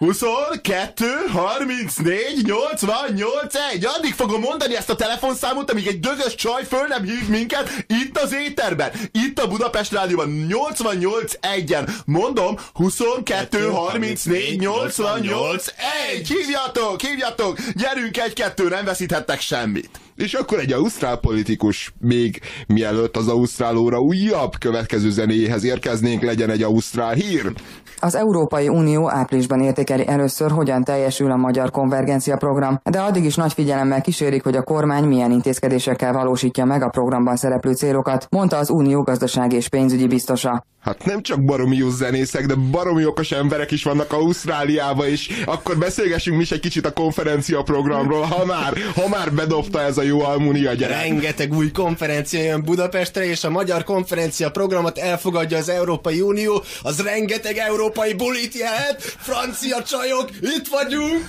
22, 0.00 1.04
34, 1.32 2.42
88, 2.46 3.54
1. 3.72 3.84
Addig 3.84 4.14
fogom 4.14 4.40
mondani 4.40 4.76
ezt 4.76 4.90
a 4.90 4.94
telefonszámot, 4.96 5.70
amíg 5.70 5.86
egy 5.86 6.00
dögös 6.00 6.34
csaj 6.34 6.64
föl 6.64 6.86
nem 6.86 7.04
hív 7.04 7.28
minket 7.28 7.84
itt 7.86 8.18
az 8.18 8.34
éterben. 8.34 8.90
Itt 9.12 9.38
a 9.38 9.48
Budapest 9.48 9.92
Rádióban 9.92 10.28
88 10.48 11.32
1-en. 11.56 11.90
Mondom, 12.04 12.56
22, 12.72 13.68
34, 13.68 14.60
88, 14.60 15.66
1. 16.12 16.28
Hívjatok, 16.28 17.00
hívjatok. 17.00 17.58
Gyerünk 17.74 18.18
egy-kettő, 18.18 18.68
nem 18.68 18.84
veszíthettek 18.84 19.40
semmit. 19.40 19.90
És 20.20 20.34
akkor 20.34 20.58
egy 20.58 20.72
ausztrál 20.72 21.16
politikus, 21.16 21.94
még 22.00 22.40
mielőtt 22.66 23.16
az 23.16 23.28
ausztrál 23.28 23.76
óra 23.76 24.00
újabb 24.00 24.52
következő 24.58 25.10
zenéjéhez 25.10 25.64
érkeznénk, 25.64 26.22
legyen 26.22 26.50
egy 26.50 26.62
ausztrál 26.62 27.12
hír. 27.12 27.52
Az 28.00 28.14
Európai 28.14 28.68
Unió 28.68 29.10
áprilisban 29.10 29.60
értékeli 29.60 30.06
először, 30.06 30.50
hogyan 30.50 30.84
teljesül 30.84 31.30
a 31.30 31.36
magyar 31.36 31.70
konvergencia 31.70 32.36
program, 32.36 32.80
de 32.90 33.00
addig 33.00 33.24
is 33.24 33.34
nagy 33.34 33.52
figyelemmel 33.52 34.00
kísérik, 34.00 34.42
hogy 34.42 34.56
a 34.56 34.62
kormány 34.62 35.04
milyen 35.04 35.30
intézkedésekkel 35.30 36.12
valósítja 36.12 36.64
meg 36.64 36.82
a 36.82 36.88
programban 36.88 37.36
szereplő 37.36 37.72
célokat, 37.72 38.26
mondta 38.30 38.56
az 38.56 38.70
Unió 38.70 39.02
gazdasági 39.02 39.56
és 39.56 39.68
pénzügyi 39.68 40.06
biztosa. 40.06 40.64
Hát 40.80 41.04
nem 41.04 41.22
csak 41.22 41.44
baromi 41.44 41.76
jó 41.76 41.90
zenészek, 41.90 42.46
de 42.46 42.54
baromi 42.54 43.04
okos 43.04 43.30
emberek 43.30 43.70
is 43.70 43.82
vannak 43.82 44.12
Ausztráliába, 44.12 45.08
és 45.08 45.42
akkor 45.44 45.78
beszélgessünk 45.78 46.36
mi 46.36 46.42
is 46.42 46.50
egy 46.50 46.60
kicsit 46.60 46.86
a 46.86 46.92
konferencia 46.92 47.62
programról, 47.62 48.22
ha 48.22 48.44
már, 48.44 48.72
ha 48.94 49.08
már 49.08 49.32
bedobta 49.32 49.82
ez 49.82 49.98
a 49.98 50.02
jó 50.02 50.20
almunia 50.20 50.72
gyerek. 50.72 51.00
Rengeteg 51.00 51.52
új 51.52 51.70
konferencia 51.70 52.42
jön 52.42 52.62
Budapestre, 52.62 53.24
és 53.24 53.44
a 53.44 53.50
magyar 53.50 53.84
konferencia 53.84 54.50
programot 54.50 54.98
elfogadja 54.98 55.58
az 55.58 55.68
Európai 55.68 56.20
Unió, 56.20 56.62
az 56.82 57.00
rengeteg 57.02 57.56
európai 57.56 58.14
bulit 58.14 58.54
jelent, 58.54 59.00
francia 59.00 59.82
csajok, 59.82 60.30
itt 60.40 60.68
vagyunk! 60.70 61.24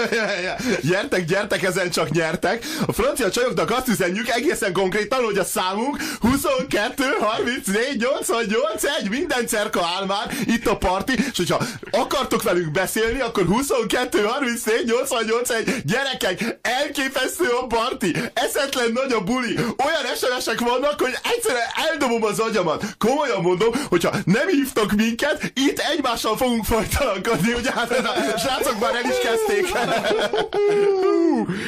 gyertek, 0.90 1.24
gyertek, 1.24 1.62
ezen 1.62 1.90
csak 1.90 2.10
nyertek. 2.10 2.64
A 2.86 2.92
francia 2.92 3.30
csajoknak 3.30 3.70
azt 3.70 3.88
üzenjük 3.88 4.28
egészen 4.28 4.72
konkrétan, 4.72 5.24
hogy 5.24 5.38
a 5.38 5.44
számunk 5.44 5.96
22, 6.20 7.04
34, 7.20 7.74
88, 7.98 8.55
1, 9.00 9.08
minden 9.08 9.46
cerka 9.46 9.80
áll 9.96 10.06
már, 10.06 10.34
itt 10.46 10.66
a 10.66 10.76
parti, 10.76 11.12
és 11.12 11.36
hogyha 11.36 11.64
akartok 11.90 12.42
velünk 12.42 12.70
beszélni, 12.70 13.20
akkor 13.20 13.44
22, 13.44 14.24
34, 14.24 14.84
88, 14.86 15.50
1, 15.50 15.82
gyerekek, 15.84 16.58
elképesztő 16.62 17.48
a 17.62 17.66
parti, 17.66 18.16
eszetlen 18.34 18.90
nagy 18.92 19.12
a 19.12 19.20
buli, 19.20 19.54
olyan 19.56 20.16
SMS-ek 20.16 20.60
vannak, 20.60 21.00
hogy 21.00 21.14
egyszerűen 21.34 21.68
eldobom 21.90 22.24
az 22.24 22.38
agyamat. 22.38 22.84
Komolyan 22.98 23.42
mondom, 23.42 23.72
hogyha 23.88 24.10
nem 24.24 24.48
hívtok 24.48 24.92
minket, 24.92 25.52
itt 25.54 25.78
egymással 25.78 26.36
fogunk 26.36 26.64
folytalankodni, 26.64 27.52
ugye 27.52 27.72
hát 27.72 27.90
ez 27.90 28.04
a 28.04 28.38
srácok 28.38 28.80
már 28.80 28.94
el 28.94 29.10
is 29.10 29.18
kezdték. 29.22 29.72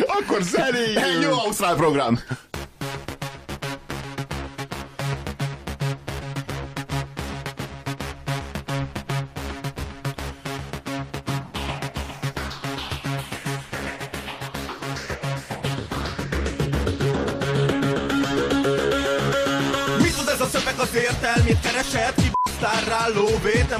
Akkor 0.06 0.42
zenéjünk! 0.42 1.04
Egy 1.04 1.22
jó 1.22 1.30
ausztrál 1.30 1.74
program. 1.74 2.20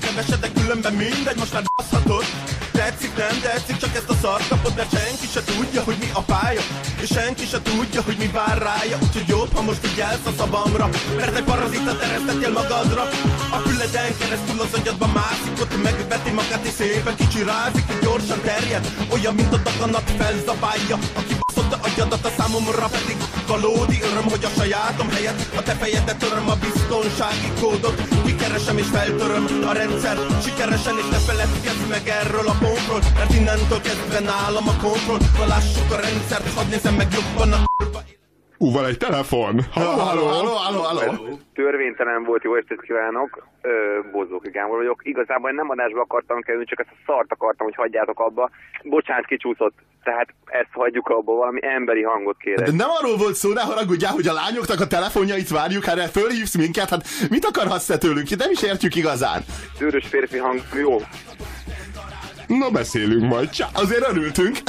Nem 0.01 0.15
keresed, 0.15 0.41
de 0.41 0.61
különben 0.61 0.93
mindegy, 0.93 1.37
most 1.37 1.53
már 1.53 1.63
baszhatod. 1.77 2.25
Tetszik, 2.73 3.17
nem 3.17 3.41
tetszik, 3.43 3.77
csak 3.77 3.95
ezt 3.95 4.09
a 4.09 4.15
szart 4.23 4.49
kapod 4.49 4.75
Mert 4.77 4.91
senki 4.99 5.27
se 5.35 5.43
tudja, 5.45 5.83
hogy 5.83 5.97
mi 6.01 6.09
a 6.13 6.21
pálya. 6.21 6.61
És 7.01 7.09
senki 7.09 7.47
se 7.47 7.63
tudja, 7.63 8.03
hogy 8.03 8.17
mi 8.19 8.27
vár 8.27 8.59
rája. 8.59 8.99
Úgyhogy 9.03 9.29
jobb, 9.29 9.55
ha 9.55 9.63
most 9.63 9.87
figyelsz 9.87 10.27
a 10.27 10.33
szavamra. 10.39 10.89
Mert 11.17 11.37
egy 11.37 11.45
parazita 11.45 11.97
teresztettél 11.97 12.53
magadra. 12.53 13.03
A 13.57 13.59
füleden 13.67 14.17
keresztül 14.19 14.61
az 14.61 14.73
agyadba 14.79 15.07
mászik 15.07 15.61
Ott 15.61 15.83
megveti 15.83 16.31
magát 16.31 16.65
és 16.65 16.73
szépen 16.73 17.17
kicsirázik 17.17 17.85
És 17.89 17.99
gyorsan 18.03 18.41
terjed. 18.41 18.85
Olyan, 19.13 19.35
mint 19.35 19.53
a 19.53 19.57
daganat 19.57 20.11
felzabálja 20.19 20.99
Aki 21.15 21.38
baszott 21.99 22.25
a 22.25 22.43
számomra 22.43 22.87
pedig 22.87 23.17
Valódi 23.47 23.99
öröm, 24.11 24.29
hogy 24.31 24.45
a 24.45 24.49
sajátom 24.57 25.11
helyett 25.11 25.57
A 25.57 25.63
te 25.63 25.73
fejedet 25.73 26.19
töröm 26.19 26.49
a 26.49 26.55
biztonsági 26.55 27.51
kódot 27.61 28.03
Kikeresem 28.25 28.79
és 28.79 28.87
feltöröm 28.87 29.45
a 29.67 29.73
rendszer. 29.73 30.17
Sikeresen 30.45 30.97
és 30.99 31.09
ne 31.11 31.19
feledkezz 31.19 31.89
meg 31.89 32.09
erről 32.09 32.49
a 32.49 32.57
pontról 32.61 33.01
Mert 33.15 33.35
innentől 33.35 33.81
kezdve 33.81 34.21
nálam 34.21 34.69
a 34.69 34.77
kontroll. 34.83 35.19
Na 35.39 35.47
lássuk 35.47 35.93
a 35.93 36.01
rendszert, 36.01 36.55
hadd 36.55 36.69
nézem 36.69 36.95
meg 36.95 37.09
jobban 37.13 37.53
a 37.53 37.88
Ú, 38.61 38.73
van 38.73 38.85
egy 38.85 38.97
telefon. 38.97 39.61
Halló, 39.73 39.99
Halló, 39.99 40.27
halló. 40.27 40.49
halló, 40.53 40.81
halló. 40.81 41.39
Törvénytelen 41.55 42.25
volt, 42.25 42.43
jó 42.43 42.55
estét 42.55 42.81
kívánok. 42.81 43.47
Ö, 43.63 43.71
Bozzóki 44.13 44.51
Gábor 44.51 44.77
vagyok. 44.77 45.01
Igazából 45.05 45.51
nem 45.51 45.71
adásba 45.71 46.01
akartam 46.01 46.41
kerülni, 46.41 46.67
csak 46.67 46.81
ezt 46.81 46.89
a 46.93 46.97
szart 47.07 47.33
akartam, 47.33 47.67
hogy 47.67 47.75
hagyjátok 47.75 48.21
abba. 48.21 48.51
Bocsánat, 48.83 49.25
kicsúszott. 49.27 49.75
Tehát 50.03 50.29
ezt 50.45 50.69
hagyjuk 50.73 51.09
abba, 51.09 51.33
valami 51.35 51.59
emberi 51.63 52.03
hangot 52.03 52.37
kérek. 52.39 52.67
De 52.67 52.73
nem 52.77 52.89
arról 53.01 53.17
volt 53.17 53.35
szó, 53.35 53.53
ne 53.53 53.61
haragudjál, 53.63 54.13
hogy 54.13 54.27
a 54.29 54.33
lányoknak 54.33 54.81
a 54.81 54.87
telefonjait 54.87 55.49
várjuk, 55.49 55.85
hát 55.85 55.99
erre 55.99 56.09
fölhívsz 56.09 56.57
minket, 56.57 56.89
hát 56.89 57.05
mit 57.31 57.45
akarhatsz 57.45 57.87
te 57.87 57.99
tőlünk? 57.99 58.37
Nem 58.37 58.51
is 58.51 58.63
értjük 58.63 58.95
igazán. 58.95 59.43
Tűrös 59.79 60.07
férfi 60.07 60.39
hang, 60.39 60.61
jó. 60.83 60.97
Na 62.47 62.71
beszélünk 62.71 63.29
majd. 63.29 63.51
Csá. 63.51 63.67
Azért 63.75 64.09
örültünk. 64.11 64.57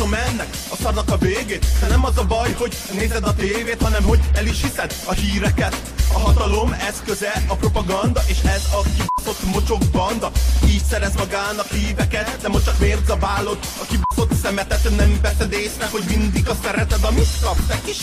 látom 0.00 0.14
ennek 0.14 0.48
a 0.68 0.76
szarnak 0.76 1.10
a 1.10 1.16
végét. 1.16 1.66
De 1.80 1.86
nem 1.86 2.04
az 2.04 2.18
a 2.18 2.24
baj, 2.24 2.52
hogy 2.52 2.76
nézed 2.92 3.24
a 3.24 3.34
tévét 3.34 3.82
Hanem 3.82 4.02
hogy 4.02 4.20
el 4.34 4.46
is 4.46 4.62
hiszed 4.62 4.94
a 5.04 5.12
híreket. 5.12 5.76
A 6.12 6.18
hatalom 6.18 6.72
eszköze 6.72 7.32
a 7.48 7.54
propaganda 7.54 8.20
És 8.26 8.38
ez 8.44 8.62
a 8.72 8.82
kibaszott 8.82 9.42
mocsok 9.52 9.82
banda. 9.92 10.30
Így 10.66 10.84
szerez 10.84 11.14
magának 11.14 11.66
híveket 11.66 12.40
De 12.40 12.48
most 12.48 12.64
csak 12.64 12.78
miért 12.78 13.06
zabálod 13.06 13.58
a 13.82 13.84
kibaszott 13.86 14.34
szemetet 14.42 14.96
Nem 14.96 15.18
veszed 15.22 15.52
észre, 15.52 15.86
hogy 15.90 16.02
mindig 16.08 16.48
azt 16.48 16.64
szereted 16.64 17.04
Amit 17.04 17.28
kapsz, 17.42 17.66
te 17.66 17.80
kis 17.84 17.96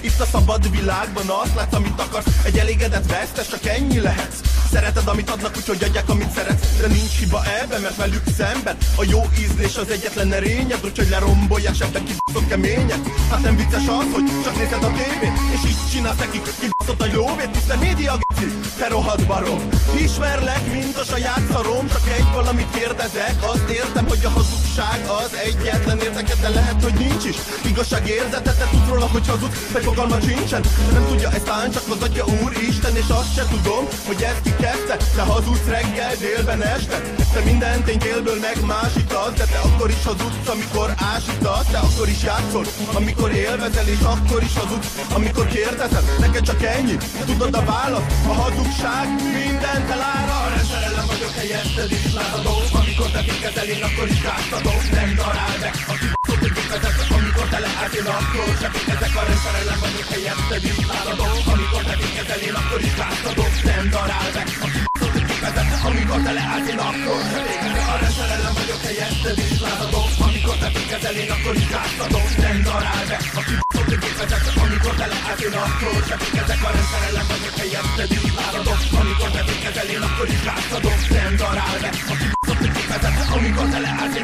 itt 0.00 0.20
a 0.20 0.24
szabad 0.24 0.70
világban 0.70 1.28
azt 1.28 1.54
látsz, 1.54 1.74
amit 1.74 2.00
akarsz. 2.00 2.26
Egy 2.44 2.58
elégedett 2.58 3.10
vesztes, 3.10 3.48
csak 3.48 3.66
ennyi 3.66 4.00
lehetsz. 4.00 4.40
Szereted, 4.72 5.06
amit 5.06 5.30
adnak, 5.30 5.56
úgyhogy 5.56 5.82
adják, 5.82 6.08
amit 6.08 6.30
szeretsz. 6.30 6.76
De 6.80 6.86
nincs 6.86 7.18
hiba 7.18 7.42
ebben, 7.62 7.80
mert 7.80 7.96
velük 7.96 8.22
szemben 8.36 8.76
A 8.96 9.04
jó 9.08 9.22
ízlés 9.38 9.76
az 9.76 9.90
egyetlen 9.90 10.32
erényed. 10.32 10.80
Úgyhogy 10.84 11.08
lerombolják 11.08 11.74
sebben 11.74 12.04
kibaszott 12.04 12.48
kemények 12.48 12.98
Hát 13.30 13.42
nem 13.42 13.56
vicces 13.56 13.86
az, 13.86 14.06
hogy 14.12 14.42
csak 14.44 14.56
nézed 14.56 14.82
a 14.84 14.92
tévét 14.92 15.36
És 15.54 15.70
így 15.70 15.76
csinálsz 15.92 16.18
nekik 16.18 16.42
kibaszott 16.60 17.00
a 17.00 17.06
lóvét. 17.16 17.66
Mr. 17.68 17.78
Média 17.78 18.18
geci, 18.40 18.52
te 18.78 18.88
rohadt 18.88 19.26
barom. 19.26 19.68
Ismerlek, 19.96 20.72
mint 20.72 20.96
a 20.96 21.04
saját 21.04 21.42
szarom 21.52 21.88
Csak 21.88 22.08
egy 22.18 22.28
valamit 22.32 22.70
kérdezek, 22.78 23.34
azt 23.40 23.68
értem, 23.68 24.06
hogy 24.08 24.24
a 24.24 24.28
hazugság 24.28 25.00
az 25.22 25.32
egyetlen 25.44 25.98
érdekete 25.98 26.48
lehet, 26.48 26.82
hogy 26.82 26.94
nincs 26.94 27.24
is. 27.24 27.36
Igazság 27.64 28.08
érzete, 28.08 28.52
te 28.52 28.66
tudsz 28.70 28.88
róla, 28.88 29.06
hogy 29.06 29.28
hazudsz, 29.28 29.70
vagy 29.72 29.84
fogalma 29.84 30.20
sincsen. 30.20 30.62
De 30.86 30.92
nem 30.92 31.06
tudja 31.06 31.30
ezt 31.30 31.44
tán, 31.44 31.70
csak 31.70 31.82
az 31.88 32.02
atya 32.02 32.24
úr 32.42 32.52
Isten 32.68 32.96
És 32.96 33.08
azt 33.08 33.34
se 33.36 33.44
tudom, 33.50 33.84
hogy 34.06 34.22
ezt 34.22 34.42
ki 34.42 34.54
kezdte. 34.62 34.96
Te 35.16 35.22
hazudsz 35.22 35.66
reggel, 35.68 36.14
délben, 36.18 36.62
este. 36.62 36.98
Te 37.32 37.40
minden 37.40 37.84
tény 37.84 37.98
délből 37.98 38.38
megmásítasz 38.40 39.34
De 39.36 39.44
te 39.44 39.58
akkor 39.58 39.88
is 39.90 40.04
hazudsz, 40.04 40.48
amikor 40.54 40.94
ásítasz. 41.14 41.66
Te 41.70 41.78
akkor 41.78 42.08
is 42.08 42.22
játszol, 42.22 42.64
amikor 42.92 43.30
élvezel 43.30 43.86
És 43.86 44.02
akkor 44.14 44.42
is 44.42 44.54
hazudsz, 44.56 44.88
amikor 45.14 45.46
kérdezel 45.46 46.02
Neked 46.20 46.42
csak 46.42 46.62
ennyi, 46.62 46.96
tudod 47.26 47.54
a 47.54 47.64
választ 47.64 48.10
A 48.30 48.32
hazugság 48.32 49.06
mindent 49.36 49.90
elára 49.94 50.34
Arra 50.44 50.62
szerelem 50.70 51.06
vagyok, 51.12 51.34
helyetted 51.40 51.90
is 51.98 52.06
lázadó 52.18 52.54
Amikor 52.80 53.08
te 53.14 53.20
fékezel, 53.26 53.66
én 53.74 53.82
akkor 53.88 54.06
is 54.14 54.20
gázadó 54.26 54.74
Nem 54.96 55.10
darál 55.20 55.56
meg, 55.62 55.74
a 55.92 55.94
kibaszott, 56.00 56.42
hogy 56.44 56.68
vezet 56.70 56.98
Amikor 57.18 57.46
te 57.52 57.58
leállsz, 57.64 57.96
én 58.00 58.08
akkor 58.18 58.52
se 58.60 58.68
fékezek 58.74 59.12
Arra 59.20 59.36
szerelem 59.44 59.78
vagyok, 59.84 60.08
helyetted 60.14 60.64
is 60.70 60.78
lázadó 60.90 61.26
Amikor 61.52 61.82
te 61.88 61.94
fékezel, 62.00 62.40
én 62.48 62.56
akkor 62.60 62.80
is 62.88 62.94
gázadó 63.00 63.46
Nem 63.70 63.84
darál 63.94 64.30
meg, 64.36 64.46
a 64.64 64.68
kibaszott, 64.74 65.14
hogy 65.16 65.26
vezet 65.44 65.70
Amikor 65.88 66.20
te 66.26 66.32
leállsz, 66.38 66.68
én 66.72 66.80
akkor 66.88 67.20
se 67.32 67.40
fékezek 67.46 67.86
Arra 67.94 68.10
szerelem 68.18 68.54
vagyok, 68.60 68.80
helyetted 68.88 69.38
is 69.46 69.54
lázadó 69.64 70.02
Amikor 70.26 70.56
te 70.62 70.68
fékezel, 70.74 71.14
én 71.22 71.30
akkor 71.36 71.54
is 71.60 71.66
gázadó 71.74 72.20
Nem 72.44 72.58
darál 72.68 73.04
meg, 73.10 73.22
a 73.40 73.42
kibaszott, 73.48 73.88
hogy 74.04 74.14
vezet 74.20 74.59
Amikor 74.82 74.98
te 74.98 75.06
leállsz, 75.06 75.42
én 75.42 75.52
akkor 75.52 76.02
se 76.08 76.16
fékezek 76.16 76.64
Arra 76.64 76.82
szerelem 76.92 77.26
vagyok, 77.28 77.54
helyetted 77.60 78.10
is 78.10 78.34
lázadó 78.36 78.70
Amikor 79.00 79.30
te 79.30 79.42
fékezel, 79.44 79.88
én 79.94 80.00
akkor 80.00 80.28
is 80.28 80.42
gázadó 80.44 80.88
Nem 81.10 81.36
darál 81.36 81.78
meg, 81.80 81.94
a 82.12 82.14
kibaszott, 82.20 82.88
vezet 82.88 83.30
Amikor 83.36 83.66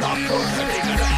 akkor 0.03 0.43
se 0.57 0.65
fékezek 0.71 1.15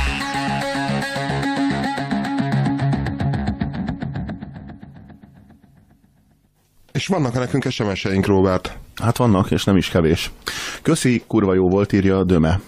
És 6.93 7.07
vannak 7.07 7.35
nekünk 7.35 7.71
SMS-eink, 7.71 8.27
Robert. 8.27 8.77
Hát 9.03 9.17
vannak, 9.17 9.51
és 9.51 9.65
nem 9.65 9.77
is 9.77 9.89
kevés. 9.89 10.31
Köszi, 10.83 11.23
kurva 11.27 11.55
jó 11.55 11.69
volt, 11.69 11.93
írja 11.93 12.19
a 12.19 12.25
Döme. 12.25 12.61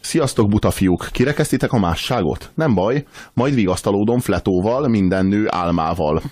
Sziasztok, 0.00 0.48
buta 0.48 0.70
fiúk! 0.70 1.08
Kirekeztitek 1.12 1.72
a 1.72 1.78
másságot? 1.78 2.50
Nem 2.54 2.74
baj, 2.74 3.04
majd 3.32 3.54
vigasztalódom 3.54 4.20
fletóval, 4.20 4.88
minden 4.88 5.26
nő 5.26 5.46
álmával. 5.48 6.22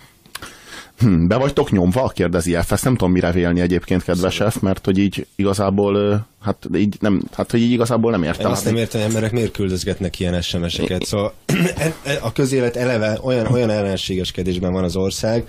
Hm, 0.99 1.27
be 1.27 1.37
vagytok 1.37 1.71
nyomva? 1.71 2.09
kérdezi 2.09 2.57
F. 2.63 2.73
Ezt 2.73 2.85
nem 2.85 2.97
tudom 2.97 3.13
mire 3.13 3.33
vélni 3.33 3.61
egyébként, 3.61 4.05
kedves 4.05 4.43
F, 4.51 4.61
mert 4.61 4.85
hogy 4.85 4.99
így 4.99 5.27
igazából, 5.37 6.27
hát 6.43 6.67
így 6.75 6.97
nem, 7.01 7.23
hát 7.33 7.51
hogy 7.51 7.61
így 7.61 7.71
igazából 7.71 8.11
nem 8.11 8.23
Én 8.23 8.29
értem. 8.29 8.51
azt 8.51 8.65
nem 8.65 8.77
értem, 8.77 9.01
emberek 9.01 9.33
miért 9.33 9.53
küldözgetnek 9.53 10.21
ilyen 10.21 10.43
SMS-eket. 10.43 11.05
Szóval 11.05 11.33
e- 11.77 11.95
e- 12.03 12.19
a 12.23 12.33
közélet 12.33 12.77
eleve 12.77 13.19
olyan, 13.23 13.47
olyan 13.47 13.71
ellenségeskedésben 13.71 14.73
van 14.73 14.85
az 14.85 14.97
ország, 14.97 15.49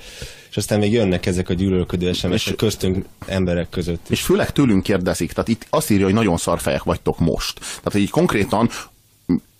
és 0.49 0.57
aztán 0.57 0.79
még 0.79 0.91
jönnek 0.91 1.25
ezek 1.25 1.49
a 1.49 1.53
gyűlölködő 1.53 2.13
SMS-ek 2.13 2.55
köztünk 2.55 3.05
emberek 3.25 3.69
között. 3.69 4.05
És 4.09 4.21
főleg 4.21 4.51
tőlünk 4.51 4.83
kérdezik, 4.83 5.31
tehát 5.31 5.47
itt 5.47 5.65
azt 5.69 5.89
írja, 5.89 6.05
hogy 6.05 6.13
nagyon 6.13 6.37
szarfejek 6.37 6.83
vagytok 6.83 7.19
most. 7.19 7.59
Tehát 7.59 7.95
így 7.95 8.09
konkrétan 8.09 8.69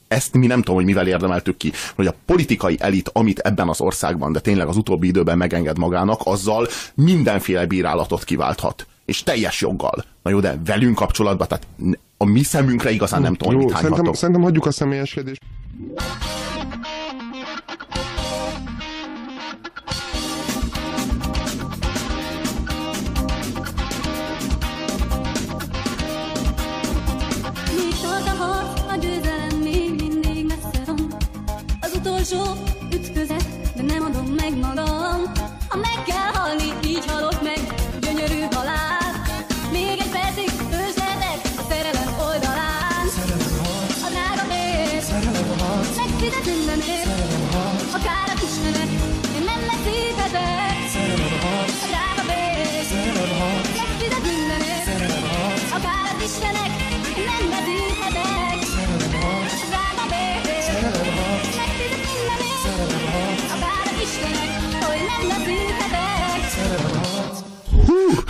ezt 0.10 0.34
mi 0.34 0.48
nem 0.48 0.60
tudom, 0.60 0.76
hogy 0.76 0.86
mivel 0.86 1.08
érdemeltük 1.08 1.58
ki, 1.58 1.72
hogy 1.96 2.08
a 2.08 2.14
politikai 2.26 2.78
elit, 2.80 3.10
amit 3.14 3.40
ebben 3.40 3.70
az 3.70 3.82
országban, 3.82 4.32
de 4.32 4.40
tényleg 4.40 4.68
az 4.68 4.78
utóbbi 4.78 5.08
időben 5.08 5.38
megenged 5.38 5.78
magának, 5.78 6.22
azzal 6.24 6.68
mindenféle 6.94 7.66
bírálatot 7.66 8.24
kiválthat. 8.24 8.88
És 9.06 9.24
teljes 9.24 9.62
joggal. 9.62 10.04
Na 10.22 10.30
jó, 10.30 10.40
de 10.40 10.62
velünk 10.66 10.96
kapcsolatban, 10.96 11.48
tehát 11.48 11.68
a 12.18 12.26
mi 12.26 12.44
szemünkre 12.44 12.92
igazán 12.92 13.22
nem 13.22 13.36
tudom, 13.36 13.54
Jó, 13.54 13.66
mit 13.66 13.76
szerintem, 13.76 14.14
szerintem 14.14 14.44
hagyjuk 14.44 14.66
a 14.66 14.72
személyeskedést. 14.72 15.42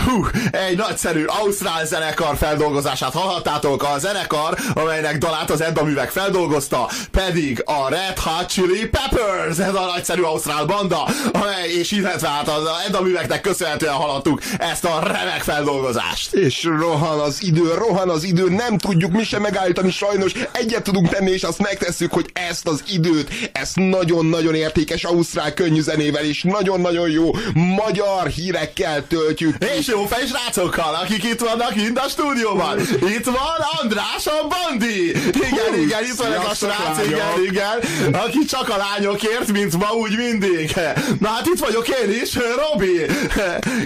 Hú, 0.09 0.25
egy 0.51 0.77
nagyszerű 0.77 1.25
ausztrál 1.25 1.85
zenekar 1.85 2.37
feldolgozását 2.37 3.13
hallhattátok. 3.13 3.83
A 3.83 3.99
zenekar, 3.99 4.57
amelynek 4.73 5.17
dalát 5.17 5.49
az 5.49 5.61
Edda 5.61 5.83
művek 5.83 6.09
feldolgozta, 6.09 6.89
pedig 7.11 7.63
a 7.65 7.89
Red 7.89 8.17
Hot 8.19 8.49
Chili 8.49 8.87
Peppers, 8.87 9.57
ez 9.57 9.73
a 9.73 9.85
nagyszerű 9.93 10.21
ausztrál 10.21 10.65
banda, 10.65 11.07
amely, 11.31 11.69
és 11.79 11.91
illetve 11.91 12.27
hát 12.27 12.47
az 12.47 12.63
Edda 12.87 13.01
műveknek 13.01 13.41
köszönhetően 13.41 13.93
hallottuk 13.93 14.41
ezt 14.57 14.85
a 14.85 14.99
remek 15.03 15.41
feldolgozást. 15.41 16.33
És 16.33 16.63
rohan 16.63 17.19
az 17.19 17.43
idő, 17.43 17.73
rohan 17.73 18.09
az 18.09 18.23
idő, 18.23 18.49
nem 18.49 18.77
tudjuk 18.77 19.11
mi 19.11 19.23
sem 19.23 19.41
megállítani 19.41 19.91
sajnos. 19.91 20.31
Egyet 20.51 20.83
tudunk 20.83 21.09
tenni, 21.09 21.31
és 21.31 21.43
azt 21.43 21.59
megtesszük, 21.59 22.11
hogy 22.13 22.29
ezt 22.49 22.67
az 22.67 22.83
időt, 22.91 23.49
ezt 23.51 23.75
nagyon-nagyon 23.75 24.55
értékes 24.55 25.03
ausztrál 25.03 25.53
könnyű 25.53 25.81
zenével, 25.81 26.23
és 26.23 26.43
nagyon-nagyon 26.43 27.09
jó 27.09 27.31
magyar 27.53 28.27
hírekkel 28.27 29.07
töltjük. 29.07 29.55
És 29.79 29.87
jó 29.87 29.97
jófej 29.99 30.25
srácokkal, 30.25 30.95
akik 30.95 31.23
itt 31.23 31.39
vannak 31.39 31.75
mind 31.75 31.97
a 32.03 32.07
stúdióban. 32.07 32.79
Itt 33.17 33.25
van 33.25 33.59
András 33.81 34.27
a 34.27 34.47
Bandi. 34.47 35.09
Igen, 35.09 35.73
Hú, 35.73 35.81
igen, 35.81 36.03
itt 36.03 36.15
van 36.17 36.33
ez 36.33 36.45
a 36.45 36.53
srác, 36.53 37.05
igen, 37.05 37.17
lányok. 37.17 37.45
igen, 37.45 37.77
aki 38.13 38.45
csak 38.45 38.69
a 38.69 38.77
lányokért, 38.77 39.51
mint 39.51 39.77
ma 39.77 39.91
úgy 39.91 40.17
mindig. 40.17 40.75
Na 41.19 41.27
hát 41.27 41.45
itt 41.45 41.59
vagyok 41.59 41.87
én 41.87 42.09
is, 42.21 42.37
Robi. 42.55 43.05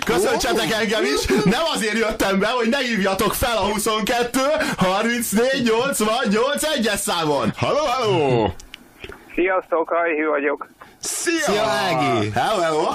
Köszöntsetek 0.05 0.71
engem 0.71 1.03
is. 1.03 1.25
Nem 1.43 1.61
azért 1.73 1.97
jöttem 1.97 2.39
be, 2.39 2.47
hogy 2.47 2.69
ne 2.69 2.77
hívjatok 2.77 3.33
fel 3.33 3.57
a 3.57 3.61
22 3.71 4.39
34 4.77 5.63
88 5.63 6.63
1-es 6.77 6.95
számon. 6.97 7.53
Halló, 7.57 7.77
halló! 7.85 8.53
Sziasztok, 9.35 9.91
Ajhű 9.91 10.25
vagyok. 10.27 10.67
Szia! 10.99 11.39
Szia, 11.39 11.63
Ági! 11.63 12.29
Hello, 12.33 12.61
hello. 12.61 12.87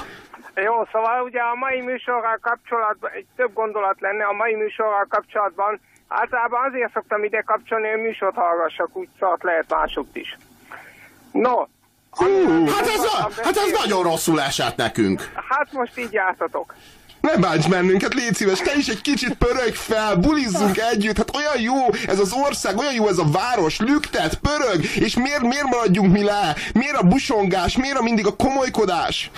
Jó, 0.65 0.85
szóval 0.93 1.23
ugye 1.23 1.41
a 1.41 1.55
mai 1.55 1.81
műsorral 1.81 2.39
kapcsolatban, 2.41 3.11
egy 3.11 3.27
több 3.37 3.53
gondolat 3.53 4.01
lenne 4.01 4.25
a 4.25 4.33
mai 4.33 4.55
műsorral 4.55 5.07
kapcsolatban. 5.09 5.81
Általában 6.09 6.61
azért 6.69 6.93
szoktam 6.93 7.25
ide 7.25 7.41
kapcsolni, 7.41 7.89
hogy 7.89 8.01
műsort 8.01 8.35
hallgassak, 8.35 8.97
úgy 8.97 9.09
szart 9.19 9.43
lehet 9.43 9.65
másukt 9.69 10.17
is. 10.17 10.37
No, 11.33 11.65
Hát 12.67 12.87
ez, 12.87 13.05
a, 13.05 13.31
hát 13.43 13.57
ez 13.57 13.71
nagyon 13.85 14.03
rosszul 14.03 14.41
esett 14.41 14.77
nekünk. 14.77 15.31
hát 15.49 15.73
most 15.73 15.99
így 15.99 16.13
jártatok. 16.13 16.75
Ne 17.21 17.37
bánts 17.37 17.69
bennünket, 17.69 18.15
légy 18.15 18.35
szíves, 18.35 18.59
te 18.59 18.73
is 18.77 18.89
egy 18.89 19.01
kicsit 19.01 19.35
pörög 19.35 19.75
fel, 19.75 20.17
bulizzunk 20.17 20.79
együtt, 20.79 21.17
hát 21.17 21.37
olyan 21.37 21.61
jó 21.61 21.93
ez 22.07 22.19
az 22.19 22.33
ország, 22.47 22.77
olyan 22.77 22.95
jó 22.95 23.09
ez 23.09 23.19
a 23.19 23.25
város, 23.33 23.79
lüktet, 23.79 24.35
pörög, 24.35 24.85
és 24.95 25.17
miért, 25.17 25.43
miért 25.43 25.69
maradjunk 25.71 26.13
mi 26.13 26.23
le? 26.23 26.55
Miért 26.75 26.97
a 26.97 27.07
busongás, 27.07 27.77
miért 27.77 27.99
a 27.99 28.03
mindig 28.03 28.27
a 28.27 28.37
komolykodás? 28.37 29.31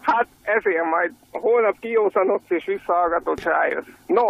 Hát 0.00 0.26
ezért 0.42 0.84
majd 0.84 1.12
holnap 1.30 1.78
kiózanodsz 1.80 2.50
és 2.50 2.64
visszahallgatod, 2.64 3.42
rájössz. 3.42 3.86
No, 4.06 4.24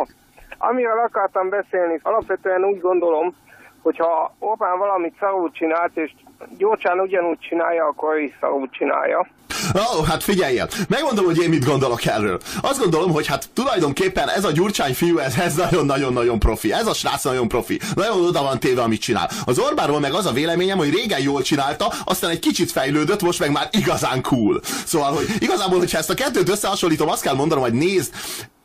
amiről 0.58 0.98
akartam 0.98 1.48
beszélni, 1.48 1.98
alapvetően 2.02 2.64
úgy 2.64 2.80
gondolom, 2.80 3.34
hogyha 3.82 4.34
Orbán 4.38 4.78
valamit 4.78 5.16
szarul 5.18 5.50
csinált, 5.50 5.96
és 5.96 6.12
gyorsan 6.56 7.00
ugyanúgy 7.00 7.38
csinálja, 7.38 7.86
akkor 7.86 8.18
is 8.18 8.36
szarul 8.40 8.68
csinálja. 8.70 9.26
Ó, 9.74 10.02
hát 10.02 10.22
figyeljél, 10.22 10.68
megmondom, 10.88 11.24
hogy 11.24 11.38
én 11.38 11.48
mit 11.48 11.64
gondolok 11.64 12.04
erről. 12.04 12.40
Azt 12.60 12.78
gondolom, 12.78 13.12
hogy 13.12 13.26
hát 13.26 13.48
tulajdonképpen 13.54 14.28
ez 14.28 14.44
a 14.44 14.52
Gyurcsány 14.52 14.94
fiú, 14.94 15.18
ez, 15.18 15.34
ez 15.34 15.54
nagyon-nagyon-nagyon 15.54 16.38
profi. 16.38 16.72
Ez 16.72 16.86
a 16.86 16.94
srác 16.94 17.24
nagyon 17.24 17.48
profi. 17.48 17.80
Nagyon 17.94 18.24
oda 18.24 18.42
van 18.42 18.60
téve, 18.60 18.82
amit 18.82 19.00
csinál. 19.00 19.30
Az 19.44 19.58
Orbánról 19.58 20.00
meg 20.00 20.12
az 20.12 20.26
a 20.26 20.32
véleményem, 20.32 20.78
hogy 20.78 20.94
régen 20.94 21.20
jól 21.20 21.42
csinálta, 21.42 21.92
aztán 22.04 22.30
egy 22.30 22.38
kicsit 22.38 22.72
fejlődött, 22.72 23.22
most 23.22 23.38
meg 23.38 23.50
már 23.50 23.68
igazán 23.72 24.22
cool. 24.22 24.60
Szóval, 24.84 25.12
hogy 25.12 25.26
igazából, 25.38 25.78
hogyha 25.78 25.98
ezt 25.98 26.10
a 26.10 26.14
kettőt 26.14 26.48
összehasonlítom, 26.48 27.08
azt 27.08 27.22
kell 27.22 27.34
mondanom, 27.34 27.64
hogy 27.64 27.72
nézd, 27.72 28.12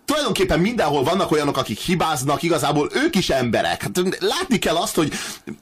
tulajdonképpen 0.05 0.59
mindenhol 0.59 1.03
vannak 1.03 1.31
olyanok, 1.31 1.57
akik 1.57 1.79
hibáznak, 1.79 2.43
igazából 2.43 2.89
ők 2.93 3.15
is 3.15 3.29
emberek. 3.29 3.81
Hát 3.81 4.01
látni 4.19 4.59
kell 4.59 4.75
azt, 4.75 4.95
hogy 4.95 5.13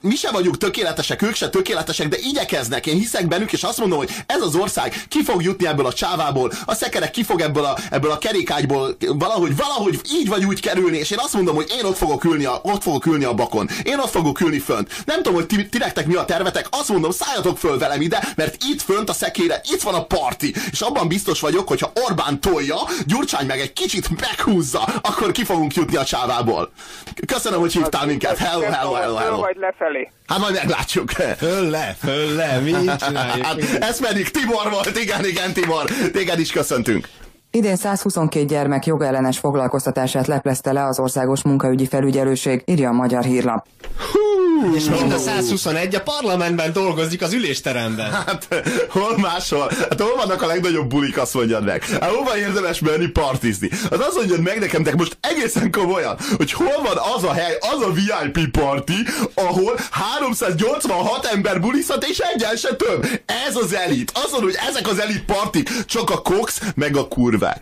mi 0.02 0.16
se 0.16 0.32
vagyunk 0.32 0.58
tökéletesek, 0.58 1.22
ők 1.22 1.36
se 1.36 1.50
tökéletesek, 1.50 2.08
de 2.08 2.18
igyekeznek. 2.20 2.86
Én 2.86 2.98
hiszek 2.98 3.28
bennük, 3.28 3.54
és 3.54 3.64
azt 3.64 3.78
mondom, 3.78 3.98
hogy 3.98 4.10
ez 4.26 4.42
az 4.42 4.56
ország 4.56 5.06
ki 5.08 5.24
fog 5.24 5.44
jutni 5.44 5.68
ebből 5.68 5.86
a 5.86 5.94
csávából, 5.94 6.52
a 6.66 6.76
szekerek 6.76 7.12
ki 7.12 7.24
fog 7.24 7.42
ebből 7.42 7.64
a, 7.66 7.78
ebből 7.90 8.12
a 8.12 8.18
kerékágyból 8.18 8.98
valahogy, 9.00 9.56
valahogy 9.56 10.02
így 10.12 10.28
vagy 10.28 10.46
úgy 10.46 10.60
kerülni, 10.60 10.98
és 10.98 11.12
én 11.12 11.20
azt 11.22 11.34
mondom, 11.34 11.56
hogy 11.56 11.74
én 11.78 11.86
ott 11.86 11.98
fogok 11.98 12.24
ülni 12.24 12.46
a, 12.46 12.60
ott 12.64 12.82
fogok 12.82 13.06
ülni 13.06 13.24
a 13.24 13.34
bakon. 13.34 13.70
Én 13.84 14.00
ott 14.00 14.10
fogok 14.10 14.40
ülni 14.40 14.60
fönt. 14.60 15.04
Nem 15.06 15.16
tudom, 15.16 15.34
hogy 15.34 15.48
ti, 15.48 15.70
ti 15.70 15.78
nektek 15.78 16.06
mi 16.06 16.16
a 16.16 16.26
tervetek, 16.26 16.68
azt 16.70 16.90
mondom, 16.90 17.12
szálljatok 17.12 17.58
föl 17.58 17.78
velem 17.78 18.02
ide, 18.02 18.34
mert 18.36 18.64
itt 18.64 18.82
fönt 18.82 19.10
a 19.10 19.14
szekére, 19.14 19.62
itt 19.72 19.82
van 19.82 19.94
a 19.94 20.06
parti, 20.06 20.54
és 20.72 20.82
abban 20.82 21.08
biztos 21.08 21.40
vagyok, 21.40 21.68
hogy 21.68 21.80
ha 21.80 21.92
Orbán 22.06 22.42
tolja, 22.42 22.78
Gyurcsány 23.06 23.46
meg 23.46 23.60
egy 23.60 23.74
kicsit 23.74 24.10
meghúzza, 24.38 24.84
akkor 25.02 25.32
ki 25.32 25.44
fogunk 25.44 25.76
jutni 25.76 25.96
a 25.96 26.04
csávából. 26.04 26.72
Köszönöm, 27.28 27.60
hogy 27.60 27.74
hívtál 27.74 28.06
minket. 28.06 28.38
Hello, 28.38 28.62
hello, 28.62 28.94
hello, 28.94 29.16
hello. 29.16 29.38
vagy 29.38 29.56
lefelé. 29.56 30.12
Hát 30.28 30.40
majd 30.40 30.54
meglátjuk. 30.54 31.12
Föl 31.38 31.70
le, 31.70 31.96
föl 32.00 32.36
le, 32.36 32.60
mi? 32.60 32.72
Hát, 33.42 33.58
ez 33.80 34.08
pedig 34.08 34.30
Tibor 34.30 34.70
volt, 34.70 34.98
igen, 34.98 35.26
igen, 35.26 35.54
Tibor. 35.54 35.84
Téged 36.12 36.40
is 36.40 36.52
köszöntünk. 36.52 37.08
Idén 37.52 37.76
122 37.76 38.46
gyermek 38.46 38.86
jogellenes 38.86 39.40
foglalkoztatását 39.40 40.28
leplezte 40.28 40.72
le 40.72 40.86
az 40.86 41.00
Országos 41.00 41.44
Munkaügyi 41.44 41.86
Felügyelőség, 41.86 42.64
írja 42.66 42.90
a 42.90 42.94
Magyar 42.94 43.24
Hírlap. 43.24 43.66
És 44.72 44.86
mind 44.86 45.12
a 45.12 45.18
121 45.18 45.96
a 45.96 46.02
parlamentben 46.02 46.74
dolgozik 46.74 47.22
az 47.22 47.34
ülésteremben. 47.34 48.12
Hát, 48.12 48.48
hol 48.90 49.18
máshol? 49.18 49.72
Hát 49.80 50.02
hol 50.02 50.16
vannak 50.16 50.42
a 50.42 50.46
legnagyobb 50.46 50.88
bulik, 50.88 51.18
azt 51.18 51.34
mondjad 51.34 51.64
meg. 51.64 51.84
Hát 51.84 52.10
hol 52.10 52.24
van 52.24 52.38
érdemes 52.38 52.80
menni 52.80 53.08
partizni? 53.08 53.70
Az 53.90 54.00
azt 54.00 54.16
mondjad 54.16 54.40
meg 54.40 54.60
nekem, 54.60 54.84
de 54.84 54.94
most 54.98 55.18
egészen 55.22 55.72
komolyan, 55.72 56.18
hogy 56.38 56.52
hol 56.52 56.82
van 56.84 56.98
az 57.16 57.24
a 57.24 57.34
hely, 57.34 57.58
az 57.60 57.82
a 57.82 57.92
VIP 57.92 58.52
parti, 58.52 58.98
ahol 59.34 59.80
386 59.92 61.26
ember 61.26 61.60
bulizhat, 61.60 62.06
és 62.10 62.18
egyen 62.18 62.56
se 62.56 62.76
több. 62.76 63.22
Ez 63.48 63.56
az 63.56 63.74
elit. 63.74 64.12
Mondom, 64.44 64.52
hogy 64.52 64.70
ezek 64.70 64.88
az 64.88 65.00
elit 65.00 65.26
partik, 65.26 65.86
csak 65.86 66.10
a 66.10 66.22
cox, 66.22 66.62
meg 66.76 66.98
a 66.98 67.08
kurvák. 67.08 67.62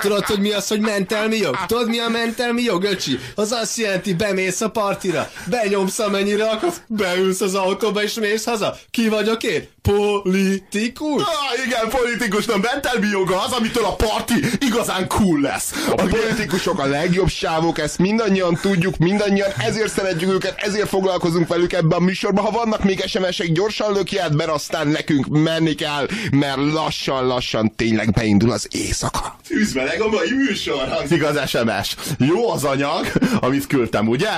Tudod, 0.00 0.24
hogy 0.24 0.40
mi 0.40 0.52
az, 0.52 0.68
hogy 0.68 0.80
mentelmi 0.80 1.36
jog? 1.36 1.56
Tudod, 1.66 1.88
mi 1.88 1.98
a 1.98 2.08
mentelmi 2.08 2.62
jog, 2.62 2.84
öcsi? 2.84 3.18
Az 3.34 3.52
azt 3.52 3.76
jelenti, 3.76 4.14
bemész 4.14 4.60
a 4.60 4.70
partira, 4.70 5.30
benyomsz 5.46 5.98
amennyire 5.98 6.48
akarsz, 6.48 6.80
beülsz 6.86 7.40
az 7.40 7.54
autóba 7.54 8.02
és 8.02 8.14
mész 8.14 8.44
haza. 8.44 8.76
Ki 8.90 9.08
vagyok 9.08 9.42
én? 9.42 9.68
Politikus? 9.86 11.22
Ah, 11.22 11.66
igen, 11.66 11.88
politikus, 11.88 12.44
nem 12.44 12.60
mentelmi 12.60 13.06
joga 13.06 13.42
az, 13.42 13.52
amitől 13.52 13.84
a 13.84 13.94
parti 13.94 14.34
igazán 14.58 15.08
cool 15.08 15.40
lesz. 15.40 15.86
A 15.90 16.02
politikusok 16.02 16.78
a 16.78 16.86
legjobb 16.86 17.28
sávok, 17.28 17.78
ezt 17.78 17.98
mindannyian 17.98 18.58
tudjuk, 18.60 18.96
mindannyian 18.96 19.50
ezért 19.58 19.92
szeretjük 19.92 20.32
őket, 20.32 20.54
ezért 20.56 20.88
foglalkozunk 20.88 21.48
velük 21.48 21.72
ebben 21.72 21.98
a 21.98 22.04
műsorban. 22.04 22.44
Ha 22.44 22.50
vannak 22.50 22.84
még 22.84 23.04
SMS-ek, 23.06 23.52
gyorsan 23.52 23.92
lökját, 23.92 24.34
mert 24.34 24.50
aztán 24.50 24.88
nekünk 24.88 25.26
menni 25.26 25.74
kell, 25.74 26.08
mert 26.30 26.56
lassan-lassan 26.56 27.74
tényleg 27.76 28.10
beindul 28.12 28.50
az 28.50 28.68
éjszaka. 28.70 29.36
Tűzmeleg 29.48 30.00
a 30.00 30.08
mai 30.08 30.32
műsor, 30.32 30.88
hangzik 30.88 31.24
az 31.24 31.48
SMS. 31.48 31.96
Jó 32.18 32.50
az 32.50 32.64
anyag, 32.64 33.12
amit 33.40 33.66
küldtem, 33.66 34.08
ugye? 34.08 34.30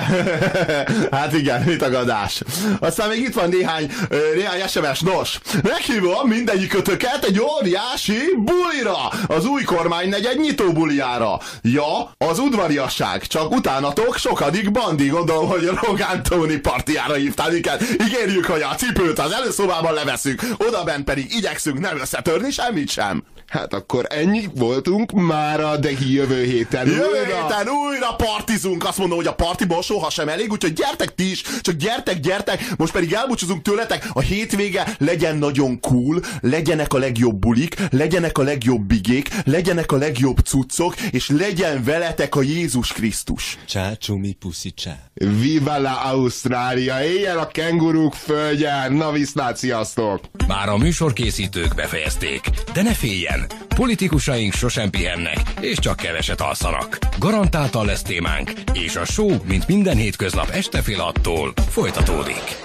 hát 1.11 1.33
igen, 1.33 1.63
mit 1.63 1.83
a 1.83 1.91
gadás. 1.91 2.43
Aztán 2.81 3.09
még 3.09 3.21
itt 3.21 3.35
van 3.35 3.49
néhány, 3.49 3.91
néhány 4.35 4.69
SMS. 4.69 5.01
Nos, 5.01 5.38
meghívom 5.63 6.29
mindegyik 6.29 6.69
kötöket 6.69 7.25
egy 7.25 7.41
óriási 7.41 8.19
bulira, 8.37 9.09
az 9.27 9.47
új 9.47 9.63
kormány 9.63 10.09
negyed 10.09 10.39
nyitó 10.39 10.73
buliára. 10.73 11.41
Ja, 11.63 12.11
az 12.19 12.39
udvariasság, 12.39 13.27
csak 13.27 13.51
utánatok 13.51 14.17
sokadik 14.17 14.71
bandi, 14.71 15.09
gondolom, 15.09 15.49
hogy 15.49 15.71
Rogán 15.83 16.23
Tóni 16.23 16.57
partiára 16.57 17.15
hívtál 17.15 17.51
minket. 17.51 17.83
Ígérjük, 18.07 18.45
hogy 18.47 18.63
a 18.63 18.75
cipőt 18.75 19.19
az 19.19 19.33
előszobában 19.33 19.93
leveszünk, 19.95 20.43
oda 20.59 20.85
bent 20.85 21.05
pedig 21.05 21.33
igyekszünk 21.33 21.79
nem 21.79 22.01
összetörni 22.01 22.51
semmit 22.51 22.91
sem. 22.91 23.25
Hát 23.49 23.75
akkor 23.75 24.07
ennyi 24.09 24.49
voltunk 24.55 25.13
mára, 25.13 25.77
de 25.77 25.91
jövő 26.09 26.45
héten 26.45 26.87
Jövő 26.87 26.99
újra. 26.99 27.25
héten 27.25 27.69
újra 27.69 28.15
partizunk, 28.15 28.87
azt 28.87 28.99
mondom, 28.99 29.17
hogy 29.17 29.27
a 29.27 29.35
partiból 29.35 29.83
soha 29.83 30.11
sem 30.11 30.29
elég, 30.29 30.51
úgyhogy 30.53 30.73
gyertek 30.73 31.15
ti 31.15 31.31
is, 31.31 31.43
csak 31.61 31.75
gyertek, 31.75 32.21
gyertek, 32.21 32.65
most 32.77 32.93
pedig 32.93 33.13
elbúcsúzunk 33.13 33.63
tőletek, 33.63 34.09
a 34.13 34.21
hétvége 34.21 34.97
legyen 34.99 35.37
nagyon 35.37 35.81
cool, 35.81 36.23
legyenek 36.41 36.93
a 36.93 36.99
legjobb 36.99 37.39
bulik, 37.39 37.77
legyenek 37.91 38.39
a 38.39 38.43
legjobb 38.43 38.81
bigék, 38.83 39.29
legyenek 39.45 39.93
a 39.93 39.97
legjobb 39.97 40.39
cuccok, 40.39 41.01
és 41.01 41.29
legyen 41.29 41.85
veletek 41.85 42.35
a 42.35 42.43
Jézus 42.43 42.93
Krisztus. 42.93 43.59
Csá, 43.67 43.93
csumi, 43.95 44.33
puszi, 44.33 44.71
csá. 44.71 44.97
Viva 45.15 45.79
la 45.79 46.01
Ausztrália! 46.01 47.05
Éljen 47.05 47.37
a 47.39 47.47
kenguruk 47.47 48.15
földje! 48.15 48.89
Na 48.89 49.13
viszlát, 49.13 49.57
sziasztok! 49.57 50.21
Már 50.47 50.69
a 50.69 50.77
műsorkészítők 50.77 51.75
befejezték, 51.75 52.51
de 52.73 52.83
ne 52.83 52.93
féljen! 52.95 53.38
Politikusaink 53.75 54.53
sosem 54.53 54.91
pihennek, 54.91 55.43
és 55.61 55.79
csak 55.79 55.97
keveset 55.97 56.41
alszanak. 56.41 56.99
Garantáltan 57.19 57.87
lesz 57.87 58.03
témánk, 58.03 58.53
és 58.73 58.97
a 58.97 59.05
show, 59.05 59.37
mint 59.45 59.69
minden 59.69 59.97
hétköznap 59.97 60.49
este 60.49 60.83
fél 60.83 61.01
attól 61.01 61.53
folytatódik. 61.69 62.57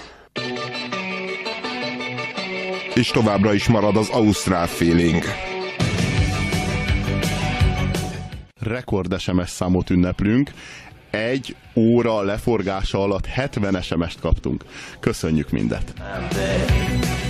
És 2.96 3.08
továbbra 3.08 3.54
is 3.54 3.68
marad 3.68 3.98
az 3.98 4.10
Ausztrál 4.10 4.68
feeling. 4.68 5.24
Rekord 8.60 9.20
SMS 9.20 9.50
számot 9.50 9.90
ünneplünk. 9.90 10.52
Egy 11.10 11.56
óra 11.76 12.22
leforgása 12.22 13.02
alatt 13.02 13.26
70 13.26 13.82
SMS-t 13.82 14.20
kaptunk. 14.20 14.64
Köszönjük 15.00 15.50
mindet! 15.50 15.94
I'm 15.98 16.28
there. 16.28 17.23